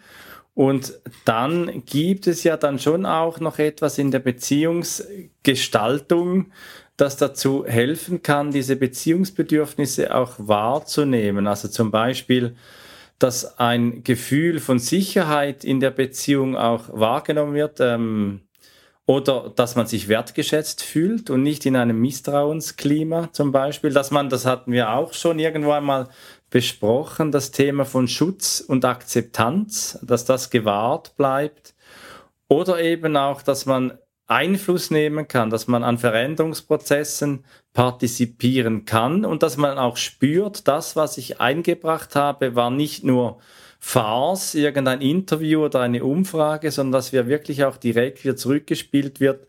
Und 0.54 1.00
dann 1.26 1.84
gibt 1.86 2.28
es 2.28 2.44
ja 2.44 2.58
dann 2.58 2.78
schon 2.78 3.06
auch 3.06 3.40
noch 3.40 3.58
etwas 3.58 3.98
in 3.98 4.12
der 4.12 4.20
Beziehungsgestaltung, 4.20 6.52
das 7.02 7.18
dazu 7.18 7.66
helfen 7.66 8.22
kann, 8.22 8.52
diese 8.52 8.76
Beziehungsbedürfnisse 8.76 10.14
auch 10.14 10.34
wahrzunehmen. 10.38 11.48
Also 11.48 11.68
zum 11.68 11.90
Beispiel, 11.90 12.56
dass 13.18 13.58
ein 13.58 14.04
Gefühl 14.04 14.60
von 14.60 14.78
Sicherheit 14.78 15.64
in 15.64 15.80
der 15.80 15.90
Beziehung 15.90 16.56
auch 16.56 16.84
wahrgenommen 16.92 17.56
wird. 17.56 17.80
Ähm, 17.80 18.42
oder 19.08 19.52
dass 19.56 19.76
man 19.76 19.88
sich 19.88 20.08
wertgeschätzt 20.08 20.84
fühlt 20.84 21.32
und 21.32 21.42
nicht 21.42 21.66
in 21.66 21.76
einem 21.76 22.00
Misstrauensklima 22.00 23.30
zum 23.34 23.52
Beispiel, 23.52 23.92
dass 23.92 24.12
man, 24.12 24.30
das 24.30 24.46
hatten 24.46 24.72
wir 24.72 24.92
auch 24.92 25.14
schon 25.14 25.40
irgendwo 25.40 25.72
einmal 25.72 26.08
besprochen, 26.52 27.32
das 27.32 27.50
Thema 27.50 27.84
von 27.84 28.08
Schutz 28.08 28.62
und 28.62 28.86
Akzeptanz, 28.86 29.98
dass 30.04 30.24
das 30.26 30.52
gewahrt 30.52 31.18
bleibt. 31.18 31.74
Oder 32.48 32.80
eben 32.80 33.18
auch, 33.18 33.42
dass 33.42 33.66
man 33.66 33.98
Einfluss 34.32 34.92
nehmen 34.92 35.28
kann, 35.28 35.50
dass 35.50 35.68
man 35.68 35.84
an 35.84 35.98
Veränderungsprozessen 35.98 37.44
partizipieren 37.74 38.86
kann 38.86 39.26
und 39.26 39.44
dass 39.44 39.58
man 39.58 39.78
auch 39.78 39.98
spürt, 39.98 40.68
das, 40.68 40.96
was 40.96 41.18
ich 41.18 41.42
eingebracht 41.42 42.16
habe, 42.16 42.56
war 42.56 42.72
nicht 42.72 43.04
nur 43.04 43.40
Farce, 43.80 44.56
irgendein 44.56 45.02
Interview 45.02 45.66
oder 45.66 45.82
eine 45.82 46.04
Umfrage, 46.04 46.72
sondern 46.72 46.94
dass 46.94 47.12
wir 47.14 47.28
wirklich 47.28 47.66
auch 47.66 47.78
direkt 47.78 48.24
wieder 48.24 48.36
zurückgespielt 48.36 49.20
wird 49.20 49.48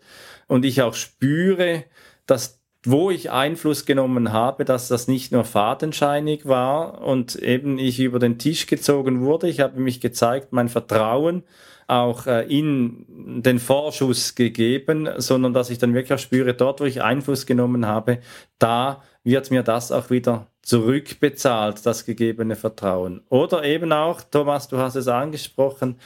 und 0.48 0.64
ich 0.64 0.82
auch 0.82 0.94
spüre, 0.94 1.84
dass 2.26 2.62
wo 2.84 3.10
ich 3.10 3.30
Einfluss 3.30 3.86
genommen 3.86 4.32
habe, 4.32 4.64
dass 4.64 4.88
das 4.88 5.06
nicht 5.06 5.30
nur 5.30 5.44
fadenscheinig 5.44 6.46
war 6.46 7.00
und 7.02 7.36
eben 7.36 7.78
ich 7.78 8.00
über 8.00 8.18
den 8.18 8.38
Tisch 8.38 8.66
gezogen 8.66 9.20
wurde. 9.20 9.48
Ich 9.48 9.60
habe 9.60 9.80
mich 9.80 10.00
gezeigt, 10.00 10.52
mein 10.52 10.68
Vertrauen 10.68 11.44
auch 11.86 12.26
äh, 12.26 12.42
in 12.46 13.42
den 13.42 13.58
Vorschuss 13.58 14.34
gegeben, 14.34 15.08
sondern 15.16 15.52
dass 15.52 15.70
ich 15.70 15.78
dann 15.78 15.94
wirklich 15.94 16.20
spüre, 16.20 16.54
dort, 16.54 16.80
wo 16.80 16.84
ich 16.84 17.02
Einfluss 17.02 17.46
genommen 17.46 17.86
habe, 17.86 18.18
da 18.58 19.02
wird 19.24 19.50
mir 19.50 19.62
das 19.62 19.92
auch 19.92 20.10
wieder 20.10 20.46
zurückbezahlt, 20.62 21.84
das 21.84 22.04
gegebene 22.04 22.56
Vertrauen. 22.56 23.22
Oder 23.28 23.64
eben 23.64 23.92
auch, 23.92 24.20
Thomas, 24.22 24.68
du 24.68 24.78
hast 24.78 24.94
es 24.94 25.08
angesprochen, 25.08 25.98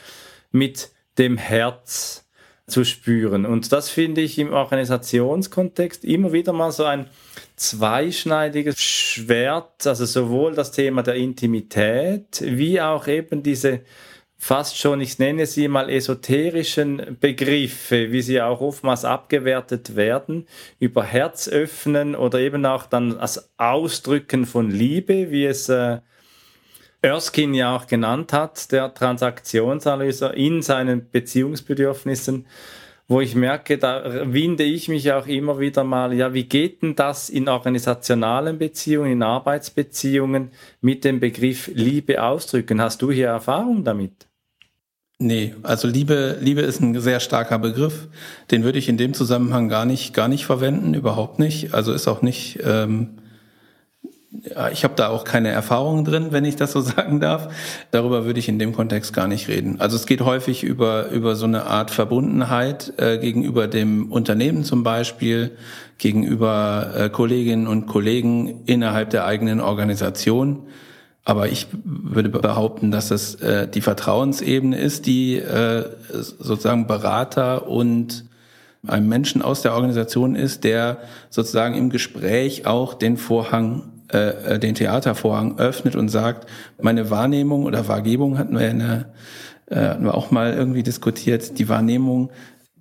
mit 0.51 0.91
dem 1.19 1.37
Herz 1.37 2.27
zu 2.67 2.85
spüren. 2.85 3.47
Und 3.47 3.71
das 3.71 3.91
finde 3.91 4.23
ich 4.23 4.39
im 4.39 4.53
Organisationskontext 4.53 6.05
immer 6.05 6.33
wieder 6.33 6.53
mal 6.53 6.73
so 6.73 6.85
ein 6.85 7.07
zweischneidiges 7.55 8.81
Schwert, 8.81 9.87
also 9.87 10.05
sowohl 10.05 10.55
das 10.55 10.73
Thema 10.73 11.03
der 11.03 11.15
Intimität 11.15 12.43
wie 12.45 12.81
auch 12.81 13.07
eben 13.07 13.43
diese 13.43 13.83
fast 14.47 14.79
schon, 14.79 15.01
ich 15.01 15.19
nenne 15.19 15.45
sie 15.45 15.67
mal 15.67 15.91
esoterischen 15.91 17.17
Begriffe, 17.21 18.13
wie 18.13 18.23
sie 18.23 18.41
auch 18.41 18.61
oftmals 18.61 19.05
abgewertet 19.05 19.97
werden, 19.97 20.47
über 20.79 21.03
Herz 21.03 21.49
öffnen 21.49 22.15
oder 22.15 22.39
eben 22.39 22.65
auch 22.65 22.87
dann 22.87 23.19
als 23.19 23.51
Ausdrücken 23.57 24.47
von 24.47 24.71
Liebe, 24.71 25.33
wie 25.33 25.47
es 25.47 25.69
äh, 25.69 25.99
Erskine 27.03 27.57
ja 27.57 27.77
auch 27.77 27.89
genannt 27.89 28.33
hat, 28.33 28.71
der 28.71 28.95
Transaktionsanalyse 28.95 30.29
in 30.29 30.63
seinen 30.63 31.11
Beziehungsbedürfnissen, 31.11 32.47
wo 33.09 33.21
ich 33.21 33.35
merke, 33.35 33.79
da 33.79 34.33
winde 34.33 34.63
ich 34.63 34.89
mich 34.89 35.11
auch 35.11 35.27
immer 35.27 35.59
wieder 35.59 35.83
mal, 35.83 36.13
ja, 36.15 36.33
wie 36.35 36.45
geht 36.45 36.83
denn 36.83 36.95
das 36.95 37.31
in 37.31 37.49
organisationalen 37.49 38.59
Beziehungen, 38.59 39.11
in 39.11 39.23
Arbeitsbeziehungen 39.25 40.53
mit 40.81 41.05
dem 41.05 41.19
Begriff 41.19 41.69
Liebe 41.75 42.23
ausdrücken? 42.23 42.81
Hast 42.81 43.03
du 43.03 43.11
hier 43.11 43.27
Erfahrung 43.27 43.83
damit? 43.83 44.29
Nee, 45.19 45.55
also 45.63 45.89
Liebe, 45.89 46.37
Liebe 46.43 46.61
ist 46.61 46.81
ein 46.81 47.01
sehr 47.01 47.21
starker 47.21 47.59
Begriff. 47.59 48.09
Den 48.51 48.65
würde 48.65 48.79
ich 48.79 48.89
in 48.89 48.99
dem 48.99 49.15
Zusammenhang 49.15 49.71
gar 49.71 49.87
nicht, 49.87 50.13
gar 50.13 50.29
nicht 50.29 50.45
verwenden, 50.45 50.93
überhaupt 50.93 51.39
nicht. 51.39 51.73
Also 51.73 51.95
ist 51.95 52.07
auch 52.07 52.21
nicht, 52.21 52.59
ähm, 52.63 53.17
ich 54.73 54.85
habe 54.85 54.95
da 54.95 55.09
auch 55.09 55.25
keine 55.25 55.49
Erfahrungen 55.49 56.05
drin, 56.05 56.29
wenn 56.33 56.45
ich 56.45 56.57
das 56.57 56.73
so 56.73 56.81
sagen 56.83 57.19
darf. 57.19 57.49
Darüber 57.93 58.27
würde 58.27 58.39
ich 58.39 58.49
in 58.51 58.59
dem 58.59 58.75
Kontext 58.75 59.15
gar 59.15 59.27
nicht 59.27 59.49
reden. 59.49 59.81
Also 59.81 59.97
es 59.97 60.05
geht 60.05 60.21
häufig 60.21 60.63
über, 60.63 61.09
über 61.09 61.35
so 61.35 61.47
eine 61.47 61.65
Art 61.65 61.91
Verbundenheit 61.91 62.93
äh, 62.99 63.17
gegenüber 63.17 63.69
dem 63.69 64.13
Unternehmen 64.13 64.65
zum 64.65 64.83
Beispiel, 64.83 65.57
gegenüber 65.97 66.93
äh, 66.95 67.09
Kolleginnen 67.09 67.69
und 67.69 67.87
Kollegen 67.87 68.65
innerhalb 68.67 69.09
der 69.09 69.25
eigenen 69.25 69.63
Organisation 69.63 70.65
aber 71.27 71.49
ich 71.49 71.67
würde 71.73 72.29
behaupten, 72.29 72.93
dass 72.93 73.11
es 73.11 73.35
äh, 73.35 73.67
die 73.67 73.81
Vertrauensebene 73.81 74.79
ist, 74.79 75.07
die 75.07 75.35
äh, 75.35 75.85
sozusagen 76.09 76.87
Berater 76.87 77.69
und 77.69 78.25
einem 78.87 79.09
Menschen 79.09 79.43
aus 79.43 79.61
der 79.61 79.75
Organisation 79.75 80.37
ist, 80.37 80.63
der 80.63 80.99
sozusagen 81.29 81.75
im 81.75 81.91
Gespräch 81.91 82.65
auch 82.67 82.95
den 82.95 83.17
Vorhang, 83.17 83.91
äh, 84.13 84.55
äh 84.55 84.59
den 84.61 84.77
Theatervorhang 84.77 85.59
öffnet 85.59 85.97
und 85.97 86.11
sagt, 86.11 86.49
meine 86.81 87.11
Wahrnehmung 87.11 87.65
oder 87.65 87.89
Wahrgebung 87.89 88.39
hatten 88.39 88.57
wir, 88.57 88.71
eine, 88.71 89.07
äh, 89.69 89.81
hatten 89.81 90.05
wir 90.05 90.15
auch 90.15 90.31
mal 90.31 90.55
irgendwie 90.55 90.85
diskutiert, 90.85 91.59
die 91.59 91.69
Wahrnehmung 91.69 92.31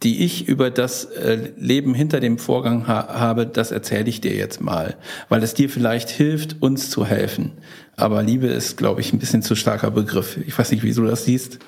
die 0.03 0.25
ich 0.25 0.47
über 0.47 0.71
das 0.71 1.05
äh, 1.05 1.51
Leben 1.57 1.93
hinter 1.93 2.19
dem 2.19 2.37
Vorgang 2.37 2.87
ha 2.87 3.19
habe, 3.19 3.47
das 3.47 3.71
erzähle 3.71 4.09
ich 4.09 4.21
dir 4.21 4.35
jetzt 4.35 4.61
mal, 4.61 4.97
weil 5.29 5.41
es 5.41 5.53
dir 5.53 5.69
vielleicht 5.69 6.09
hilft, 6.09 6.61
uns 6.61 6.89
zu 6.89 7.05
helfen. 7.05 7.53
Aber 7.95 8.21
Liebe 8.21 8.47
ist, 8.47 8.77
glaube 8.77 9.01
ich, 9.01 9.13
ein 9.13 9.19
bisschen 9.19 9.41
zu 9.41 9.55
starker 9.55 9.91
Begriff. 9.91 10.37
Ich 10.45 10.57
weiß 10.57 10.71
nicht, 10.71 10.83
wie 10.83 10.93
du 10.93 11.05
das 11.05 11.25
siehst. 11.25 11.59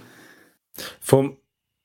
Vom 0.99 1.37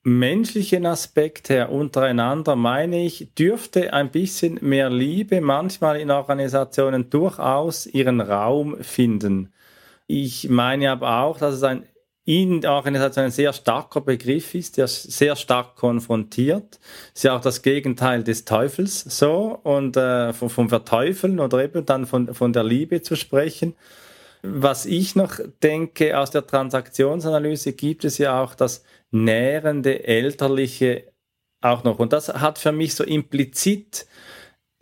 menschlichen 0.03 0.85
Aspekt 0.85 1.49
her 1.49 1.71
untereinander 1.71 2.57
meine 2.57 3.05
ich, 3.05 3.33
dürfte 3.35 3.93
ein 3.93 4.11
bisschen 4.11 4.59
mehr 4.61 4.89
Liebe 4.89 5.39
manchmal 5.39 5.99
in 5.99 6.11
Organisationen 6.11 7.09
durchaus 7.09 7.87
ihren 7.87 8.19
Raum 8.19 8.77
finden. 8.81 9.53
Ich 10.07 10.49
meine 10.49 10.91
aber 10.91 11.21
auch, 11.21 11.37
dass 11.37 11.55
es 11.55 11.63
ein 11.63 11.85
in 12.25 12.61
der 12.61 12.71
Organisation 12.71 13.25
ein 13.25 13.31
sehr 13.31 13.51
starker 13.51 14.01
Begriff 14.01 14.55
ist, 14.55 14.77
der 14.77 14.87
sehr 14.87 15.35
stark 15.35 15.75
konfrontiert. 15.75 16.79
Ist 17.13 17.23
ja 17.23 17.35
auch 17.35 17.41
das 17.41 17.61
Gegenteil 17.61 18.23
des 18.23 18.45
Teufels 18.45 19.01
so 19.01 19.59
und 19.63 19.97
äh, 19.97 20.31
vom, 20.31 20.49
vom 20.49 20.69
Verteufeln 20.69 21.39
oder 21.39 21.63
eben 21.63 21.85
dann 21.85 22.05
von, 22.05 22.33
von 22.33 22.53
der 22.53 22.63
Liebe 22.63 23.01
zu 23.01 23.15
sprechen. 23.15 23.75
Was 24.41 24.85
ich 24.85 25.15
noch 25.15 25.39
denke 25.61 26.17
aus 26.17 26.31
der 26.31 26.47
Transaktionsanalyse 26.47 27.73
gibt 27.73 28.05
es 28.05 28.17
ja 28.17 28.41
auch 28.41 28.55
das 28.55 28.83
nährende 29.11 30.05
elterliche 30.05 31.05
auch 31.61 31.83
noch. 31.83 31.99
Und 31.99 32.13
das 32.13 32.27
hat 32.27 32.59
für 32.59 32.71
mich 32.71 32.95
so 32.95 33.03
implizit 33.03 34.05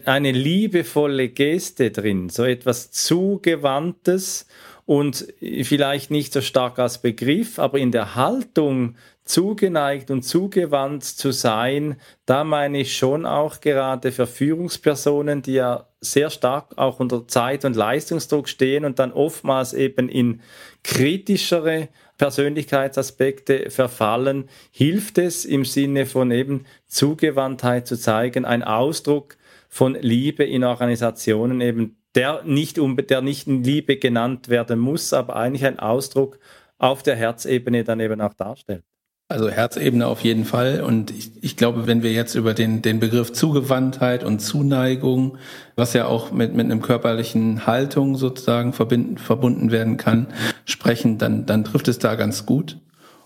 eine 0.05 0.31
liebevolle 0.31 1.29
Geste 1.29 1.91
drin, 1.91 2.29
so 2.29 2.43
etwas 2.43 2.91
Zugewandtes 2.91 4.47
und 4.91 5.25
vielleicht 5.39 6.11
nicht 6.11 6.33
so 6.33 6.41
stark 6.41 6.77
als 6.77 7.01
Begriff, 7.01 7.59
aber 7.59 7.77
in 7.77 7.93
der 7.93 8.15
Haltung 8.15 8.97
zugeneigt 9.23 10.11
und 10.11 10.23
zugewandt 10.23 11.05
zu 11.05 11.31
sein, 11.31 11.95
da 12.25 12.43
meine 12.43 12.81
ich 12.81 12.97
schon 12.97 13.25
auch 13.25 13.61
gerade 13.61 14.11
für 14.11 14.27
Führungspersonen, 14.27 15.43
die 15.43 15.53
ja 15.53 15.87
sehr 16.01 16.29
stark 16.29 16.77
auch 16.77 16.99
unter 16.99 17.25
Zeit- 17.25 17.63
und 17.63 17.77
Leistungsdruck 17.77 18.49
stehen 18.49 18.83
und 18.83 18.99
dann 18.99 19.13
oftmals 19.13 19.71
eben 19.71 20.09
in 20.09 20.41
kritischere 20.83 21.87
Persönlichkeitsaspekte 22.17 23.69
verfallen, 23.69 24.49
hilft 24.71 25.17
es 25.19 25.45
im 25.45 25.63
Sinne 25.63 26.05
von 26.05 26.31
eben 26.31 26.65
Zugewandtheit 26.87 27.87
zu 27.87 27.97
zeigen, 27.97 28.43
ein 28.43 28.61
Ausdruck 28.61 29.37
von 29.69 29.95
Liebe 29.95 30.43
in 30.43 30.65
Organisationen 30.65 31.61
eben, 31.61 31.95
der 32.15 32.43
nicht, 32.43 32.77
der 33.09 33.21
nicht 33.21 33.47
in 33.47 33.63
Liebe 33.63 33.97
genannt 33.97 34.49
werden 34.49 34.79
muss, 34.79 35.13
aber 35.13 35.35
eigentlich 35.35 35.65
ein 35.65 35.79
Ausdruck 35.79 36.39
auf 36.77 37.03
der 37.03 37.15
Herzebene 37.15 37.83
dann 37.83 37.99
eben 37.99 38.19
auch 38.21 38.33
darstellt. 38.33 38.83
Also 39.29 39.49
Herzebene 39.49 40.07
auf 40.07 40.19
jeden 40.21 40.43
Fall. 40.43 40.81
Und 40.81 41.09
ich, 41.11 41.31
ich 41.41 41.55
glaube, 41.55 41.87
wenn 41.87 42.03
wir 42.03 42.11
jetzt 42.11 42.35
über 42.35 42.53
den, 42.53 42.81
den 42.81 42.99
Begriff 42.99 43.31
Zugewandtheit 43.31 44.25
und 44.25 44.39
Zuneigung, 44.39 45.37
was 45.77 45.93
ja 45.93 46.05
auch 46.05 46.33
mit, 46.33 46.53
mit 46.53 46.65
einem 46.65 46.81
körperlichen 46.81 47.65
Haltung 47.65 48.17
sozusagen 48.17 48.73
verbinden, 48.73 49.17
verbunden 49.17 49.71
werden 49.71 49.95
kann, 49.95 50.27
sprechen, 50.65 51.17
dann, 51.17 51.45
dann 51.45 51.63
trifft 51.63 51.87
es 51.87 51.97
da 51.97 52.15
ganz 52.15 52.45
gut. 52.45 52.79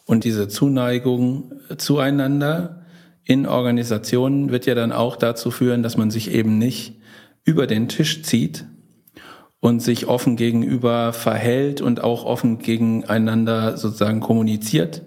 Und 0.05 0.25
diese 0.25 0.47
Zuneigung 0.47 1.53
zueinander 1.75 2.85
in 3.23 3.47
Organisationen 3.47 4.51
wird 4.51 4.67
ja 4.67 4.75
dann 4.75 4.91
auch 4.91 5.15
dazu 5.15 5.49
führen, 5.49 5.81
dass 5.81 5.97
man 5.97 6.11
sich 6.11 6.29
eben 6.29 6.59
nicht 6.59 6.99
über 7.45 7.65
den 7.65 7.87
Tisch 7.87 8.21
zieht 8.21 8.65
und 9.59 9.81
sich 9.81 10.07
offen 10.07 10.35
gegenüber 10.35 11.13
verhält 11.13 11.81
und 11.81 12.03
auch 12.03 12.25
offen 12.25 12.59
gegeneinander 12.59 13.77
sozusagen 13.77 14.19
kommuniziert 14.19 15.01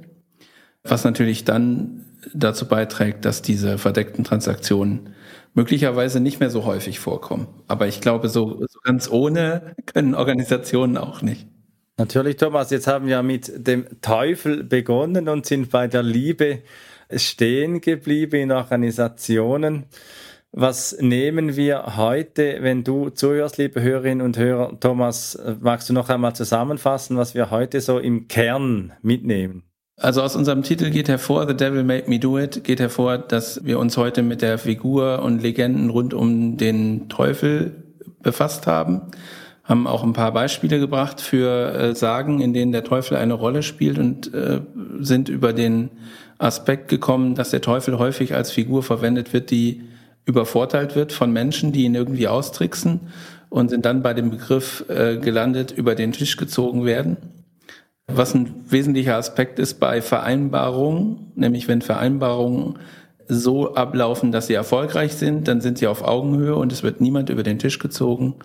was 0.90 1.04
natürlich 1.04 1.44
dann 1.44 2.04
dazu 2.34 2.66
beiträgt, 2.66 3.24
dass 3.24 3.42
diese 3.42 3.78
verdeckten 3.78 4.24
Transaktionen 4.24 5.14
möglicherweise 5.54 6.20
nicht 6.20 6.40
mehr 6.40 6.50
so 6.50 6.64
häufig 6.64 6.98
vorkommen. 6.98 7.48
Aber 7.66 7.86
ich 7.86 8.00
glaube, 8.00 8.28
so, 8.28 8.64
so 8.66 8.80
ganz 8.82 9.10
ohne 9.10 9.74
können 9.86 10.14
Organisationen 10.14 10.96
auch 10.96 11.22
nicht. 11.22 11.46
Natürlich, 11.96 12.36
Thomas, 12.36 12.70
jetzt 12.70 12.86
haben 12.86 13.06
wir 13.06 13.22
mit 13.22 13.66
dem 13.66 13.86
Teufel 14.00 14.62
begonnen 14.62 15.28
und 15.28 15.46
sind 15.46 15.70
bei 15.70 15.88
der 15.88 16.02
Liebe 16.02 16.62
stehen 17.14 17.80
geblieben 17.80 18.36
in 18.36 18.52
Organisationen. 18.52 19.84
Was 20.52 20.96
nehmen 20.98 21.56
wir 21.56 21.96
heute, 21.96 22.58
wenn 22.60 22.82
du 22.82 23.10
zuhörst, 23.10 23.58
liebe 23.58 23.82
Hörerinnen 23.82 24.24
und 24.24 24.38
Hörer? 24.38 24.80
Thomas, 24.80 25.38
magst 25.60 25.90
du 25.90 25.92
noch 25.92 26.08
einmal 26.08 26.34
zusammenfassen, 26.34 27.18
was 27.18 27.34
wir 27.34 27.50
heute 27.50 27.80
so 27.82 27.98
im 27.98 28.28
Kern 28.28 28.94
mitnehmen? 29.02 29.64
Also 30.00 30.22
aus 30.22 30.36
unserem 30.36 30.62
Titel 30.62 30.90
geht 30.90 31.08
hervor, 31.08 31.46
The 31.46 31.56
Devil 31.56 31.82
Made 31.82 32.04
Me 32.06 32.18
Do 32.18 32.38
It, 32.38 32.64
geht 32.64 32.80
hervor, 32.80 33.18
dass 33.18 33.64
wir 33.64 33.78
uns 33.78 33.96
heute 33.98 34.22
mit 34.22 34.40
der 34.40 34.56
Figur 34.56 35.22
und 35.22 35.42
Legenden 35.42 35.90
rund 35.90 36.14
um 36.14 36.56
den 36.56 37.08
Teufel 37.10 37.82
befasst 38.22 38.66
haben, 38.66 39.02
haben 39.64 39.86
auch 39.86 40.02
ein 40.02 40.14
paar 40.14 40.32
Beispiele 40.32 40.78
gebracht 40.78 41.20
für 41.20 41.74
äh, 41.74 41.94
Sagen, 41.94 42.40
in 42.40 42.54
denen 42.54 42.72
der 42.72 42.84
Teufel 42.84 43.18
eine 43.18 43.34
Rolle 43.34 43.62
spielt 43.62 43.98
und 43.98 44.32
äh, 44.32 44.60
sind 45.00 45.28
über 45.28 45.52
den 45.52 45.90
Aspekt 46.38 46.88
gekommen, 46.88 47.34
dass 47.34 47.50
der 47.50 47.60
Teufel 47.60 47.98
häufig 47.98 48.34
als 48.34 48.50
Figur 48.50 48.82
verwendet 48.82 49.32
wird, 49.34 49.50
die 49.50 49.82
übervorteilt 50.28 50.94
wird 50.94 51.12
von 51.12 51.32
Menschen, 51.32 51.72
die 51.72 51.84
ihn 51.84 51.94
irgendwie 51.94 52.28
austricksen 52.28 53.00
und 53.48 53.70
sind 53.70 53.86
dann 53.86 54.02
bei 54.02 54.12
dem 54.12 54.30
Begriff 54.30 54.84
äh, 54.88 55.16
gelandet, 55.16 55.72
über 55.72 55.94
den 55.94 56.12
Tisch 56.12 56.36
gezogen 56.36 56.84
werden. 56.84 57.16
Was 58.06 58.34
ein 58.34 58.54
wesentlicher 58.68 59.16
Aspekt 59.16 59.58
ist 59.58 59.80
bei 59.80 60.02
Vereinbarungen, 60.02 61.32
nämlich 61.34 61.66
wenn 61.66 61.80
Vereinbarungen 61.80 62.78
so 63.26 63.74
ablaufen, 63.74 64.30
dass 64.30 64.46
sie 64.46 64.54
erfolgreich 64.54 65.14
sind, 65.14 65.48
dann 65.48 65.60
sind 65.62 65.78
sie 65.78 65.86
auf 65.86 66.02
Augenhöhe 66.02 66.56
und 66.56 66.72
es 66.72 66.82
wird 66.82 67.00
niemand 67.00 67.30
über 67.30 67.42
den 67.42 67.58
Tisch 67.58 67.78
gezogen. 67.78 68.36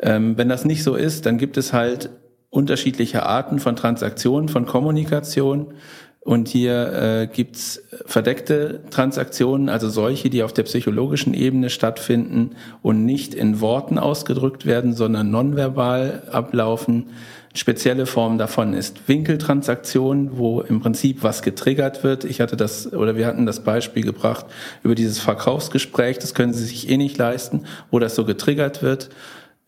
Ähm, 0.00 0.36
wenn 0.36 0.50
das 0.50 0.66
nicht 0.66 0.82
so 0.82 0.96
ist, 0.96 1.24
dann 1.24 1.38
gibt 1.38 1.56
es 1.56 1.72
halt 1.72 2.10
unterschiedliche 2.50 3.24
Arten 3.24 3.58
von 3.58 3.76
Transaktionen, 3.76 4.48
von 4.48 4.66
Kommunikation. 4.66 5.74
Und 6.20 6.48
hier 6.48 6.92
äh, 6.92 7.26
gibt's 7.32 7.82
verdeckte 8.04 8.80
Transaktionen, 8.90 9.68
also 9.68 9.88
solche, 9.88 10.28
die 10.28 10.42
auf 10.42 10.52
der 10.52 10.64
psychologischen 10.64 11.34
Ebene 11.34 11.70
stattfinden 11.70 12.56
und 12.82 13.04
nicht 13.04 13.32
in 13.32 13.60
Worten 13.60 13.96
ausgedrückt 13.96 14.66
werden, 14.66 14.92
sondern 14.92 15.30
nonverbal 15.30 16.24
ablaufen. 16.32 17.10
Spezielle 17.54 18.04
Form 18.04 18.36
davon 18.36 18.74
ist 18.74 19.08
Winkeltransaktion, 19.08 20.36
wo 20.36 20.60
im 20.60 20.80
Prinzip 20.80 21.22
was 21.22 21.40
getriggert 21.40 22.04
wird. 22.04 22.24
Ich 22.24 22.40
hatte 22.40 22.56
das 22.56 22.92
oder 22.92 23.16
wir 23.16 23.26
hatten 23.26 23.46
das 23.46 23.60
Beispiel 23.60 24.02
gebracht 24.02 24.44
über 24.82 24.94
dieses 24.94 25.20
Verkaufsgespräch. 25.20 26.18
Das 26.18 26.34
können 26.34 26.52
Sie 26.52 26.64
sich 26.64 26.90
eh 26.90 26.98
nicht 26.98 27.16
leisten, 27.16 27.64
wo 27.90 27.98
das 27.98 28.14
so 28.14 28.26
getriggert 28.26 28.82
wird. 28.82 29.08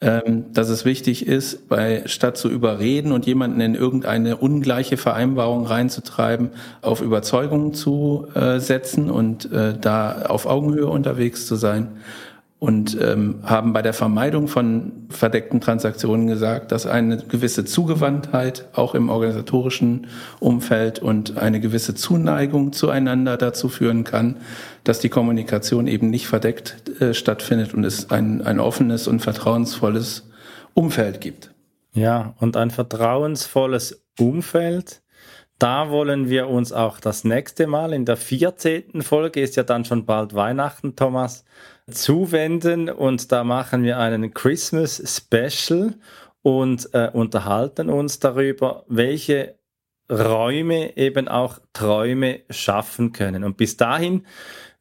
Ähm, 0.01 0.53
dass 0.53 0.69
es 0.69 0.85
wichtig 0.85 1.27
ist, 1.27 1.69
bei 1.69 2.05
statt 2.07 2.37
zu 2.37 2.49
überreden 2.49 3.11
und 3.11 3.27
jemanden 3.27 3.61
in 3.61 3.75
irgendeine 3.75 4.37
ungleiche 4.37 4.97
Vereinbarung 4.97 5.67
reinzutreiben, 5.67 6.51
auf 6.83 7.01
Überzeugungen 7.01 7.75
zu 7.75 8.29
äh, 8.33 8.61
setzen 8.61 9.11
und 9.11 9.51
äh, 9.51 9.77
da 9.77 10.23
auf 10.29 10.47
Augenhöhe 10.47 10.87
unterwegs 10.87 11.49
zu 11.49 11.57
sein 11.57 11.97
und 12.61 12.99
ähm, 13.01 13.41
haben 13.45 13.73
bei 13.73 13.83
der 13.83 13.93
Vermeidung 13.93 14.49
von 14.49 15.07
verdeckten 15.11 15.61
Transaktionen 15.61 16.27
gesagt, 16.27 16.73
dass 16.73 16.87
eine 16.87 17.19
gewisse 17.19 17.65
Zugewandtheit 17.65 18.69
auch 18.73 18.97
im 18.97 19.11
organisatorischen 19.11 20.09
Umfeld 20.41 20.99
und 20.99 21.39
eine 21.39 21.61
gewisse 21.61 21.95
Zuneigung 21.95 22.73
zueinander 22.73 23.37
dazu 23.37 23.69
führen 23.69 24.03
kann, 24.03 24.39
dass 24.83 24.99
die 24.99 25.09
Kommunikation 25.09 25.87
eben 25.87 26.11
nicht 26.11 26.27
verdeckt 26.27 27.01
äh, 27.01 27.15
stattfindet 27.15 27.75
und 27.75 27.85
es 27.85 28.11
ein, 28.11 28.43
ein 28.43 28.59
offenes 28.59 29.07
und 29.07 29.21
vertrauensvolles 29.21 30.29
Umfeld 30.75 31.21
gibt. 31.21 31.53
Ja, 31.93 32.35
und 32.39 32.57
ein 32.57 32.71
vertrauensvolles 32.71 34.05
Umfeld, 34.19 35.03
da 35.61 35.91
wollen 35.91 36.29
wir 36.29 36.49
uns 36.49 36.73
auch 36.73 36.99
das 36.99 37.25
nächste 37.25 37.69
Mal 37.69 37.93
in 37.93 38.05
der 38.05 38.17
14. 38.17 39.03
Folge, 39.03 39.41
ist 39.41 39.57
ja 39.57 39.63
dann 39.63 39.85
schon 39.85 40.07
bald 40.07 40.35
Weihnachten, 40.35 40.97
Thomas, 40.97 41.45
zuwenden 41.91 42.89
und 42.89 43.33
da 43.33 43.45
machen 43.45 43.83
wir 43.83 43.99
einen 43.99 44.33
Christmas 44.33 45.03
Special 45.05 45.95
und 46.43 46.89
äh, 46.95 47.11
unterhalten 47.13 47.91
uns 47.91 48.19
darüber, 48.19 48.85
welche 48.89 49.57
Räume 50.11 50.97
eben 50.97 51.29
auch 51.29 51.59
Träume 51.73 52.41
schaffen 52.51 53.13
können. 53.13 53.45
Und 53.45 53.57
bis 53.57 53.77
dahin 53.77 54.27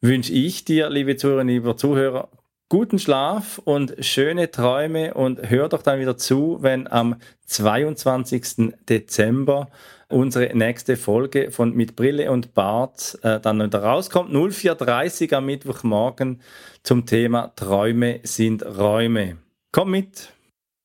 wünsche 0.00 0.32
ich 0.32 0.64
dir, 0.64 0.88
liebe 0.88 1.16
Zuhörerinnen, 1.16 1.54
liebe 1.54 1.76
Zuhörer, 1.76 2.28
guten 2.68 2.98
Schlaf 2.98 3.58
und 3.64 3.96
schöne 4.00 4.50
Träume 4.50 5.14
und 5.14 5.50
hör 5.50 5.68
doch 5.68 5.82
dann 5.82 6.00
wieder 6.00 6.16
zu, 6.16 6.58
wenn 6.60 6.86
am 6.86 7.16
22. 7.46 8.74
Dezember 8.88 9.68
unsere 10.08 10.56
nächste 10.56 10.96
Folge 10.96 11.50
von 11.50 11.74
Mit 11.74 11.96
Brille 11.96 12.30
und 12.30 12.54
Bart 12.54 13.18
äh, 13.22 13.40
dann 13.40 13.60
rauskommt. 13.60 14.30
04.30 14.30 15.34
am 15.34 15.46
Mittwochmorgen 15.46 16.40
zum 16.82 17.06
Thema 17.06 17.52
Träume 17.56 18.20
sind 18.22 18.64
Räume. 18.64 19.38
Komm 19.72 19.90
mit! 19.90 20.32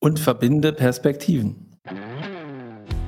Und 0.00 0.20
verbinde 0.20 0.72
Perspektiven. 0.72 1.78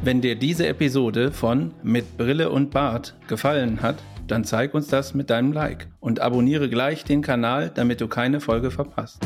Wenn 0.03 0.23
dir 0.23 0.37
diese 0.37 0.67
Episode 0.67 1.33
von 1.33 1.75
Mit 1.83 2.17
Brille 2.17 2.51
und 2.51 2.71
Bart 2.71 3.17
gefallen 3.29 3.83
hat, 3.83 3.97
dann 4.27 4.45
zeig 4.45 4.73
uns 4.73 4.89
das 4.89 5.15
mit 5.15 5.31
deinem 5.31 5.53
Like 5.53 5.89
und 6.01 6.21
abonniere 6.21 6.69
gleich 6.69 7.05
den 7.05 7.23
Kanal, 7.23 7.71
damit 7.75 8.01
du 8.01 8.09
keine 8.09 8.41
Folge 8.41 8.71
verpasst. 8.71 9.23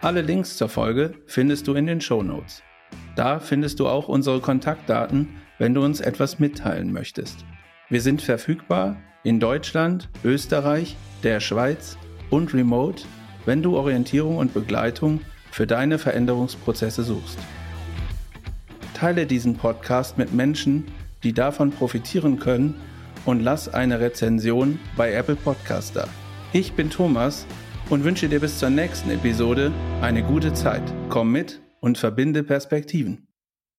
Alle 0.00 0.22
Links 0.22 0.56
zur 0.56 0.68
Folge 0.68 1.14
findest 1.26 1.68
du 1.68 1.74
in 1.74 1.86
den 1.86 2.00
Show 2.00 2.22
Notes. 2.22 2.62
Da 3.14 3.40
findest 3.40 3.78
du 3.78 3.88
auch 3.88 4.08
unsere 4.08 4.40
Kontaktdaten, 4.40 5.41
wenn 5.62 5.74
du 5.74 5.84
uns 5.84 6.00
etwas 6.00 6.40
mitteilen 6.40 6.92
möchtest. 6.92 7.44
Wir 7.88 8.00
sind 8.00 8.20
verfügbar 8.20 8.96
in 9.22 9.38
Deutschland, 9.38 10.08
Österreich, 10.24 10.96
der 11.22 11.38
Schweiz 11.38 11.96
und 12.30 12.52
remote, 12.52 13.04
wenn 13.46 13.62
du 13.62 13.76
Orientierung 13.76 14.38
und 14.38 14.54
Begleitung 14.54 15.20
für 15.52 15.68
deine 15.68 16.00
Veränderungsprozesse 16.00 17.04
suchst. 17.04 17.38
Teile 18.92 19.24
diesen 19.24 19.54
Podcast 19.54 20.18
mit 20.18 20.34
Menschen, 20.34 20.86
die 21.22 21.32
davon 21.32 21.70
profitieren 21.70 22.40
können 22.40 22.74
und 23.24 23.38
lass 23.38 23.72
eine 23.72 24.00
Rezension 24.00 24.80
bei 24.96 25.12
Apple 25.12 25.36
Podcast 25.36 25.94
da. 25.94 26.08
Ich 26.52 26.72
bin 26.72 26.90
Thomas 26.90 27.46
und 27.88 28.02
wünsche 28.02 28.28
dir 28.28 28.40
bis 28.40 28.58
zur 28.58 28.70
nächsten 28.70 29.10
Episode 29.10 29.70
eine 30.00 30.24
gute 30.24 30.54
Zeit. 30.54 30.82
Komm 31.08 31.30
mit 31.30 31.62
und 31.78 31.98
verbinde 31.98 32.42
Perspektiven. 32.42 33.28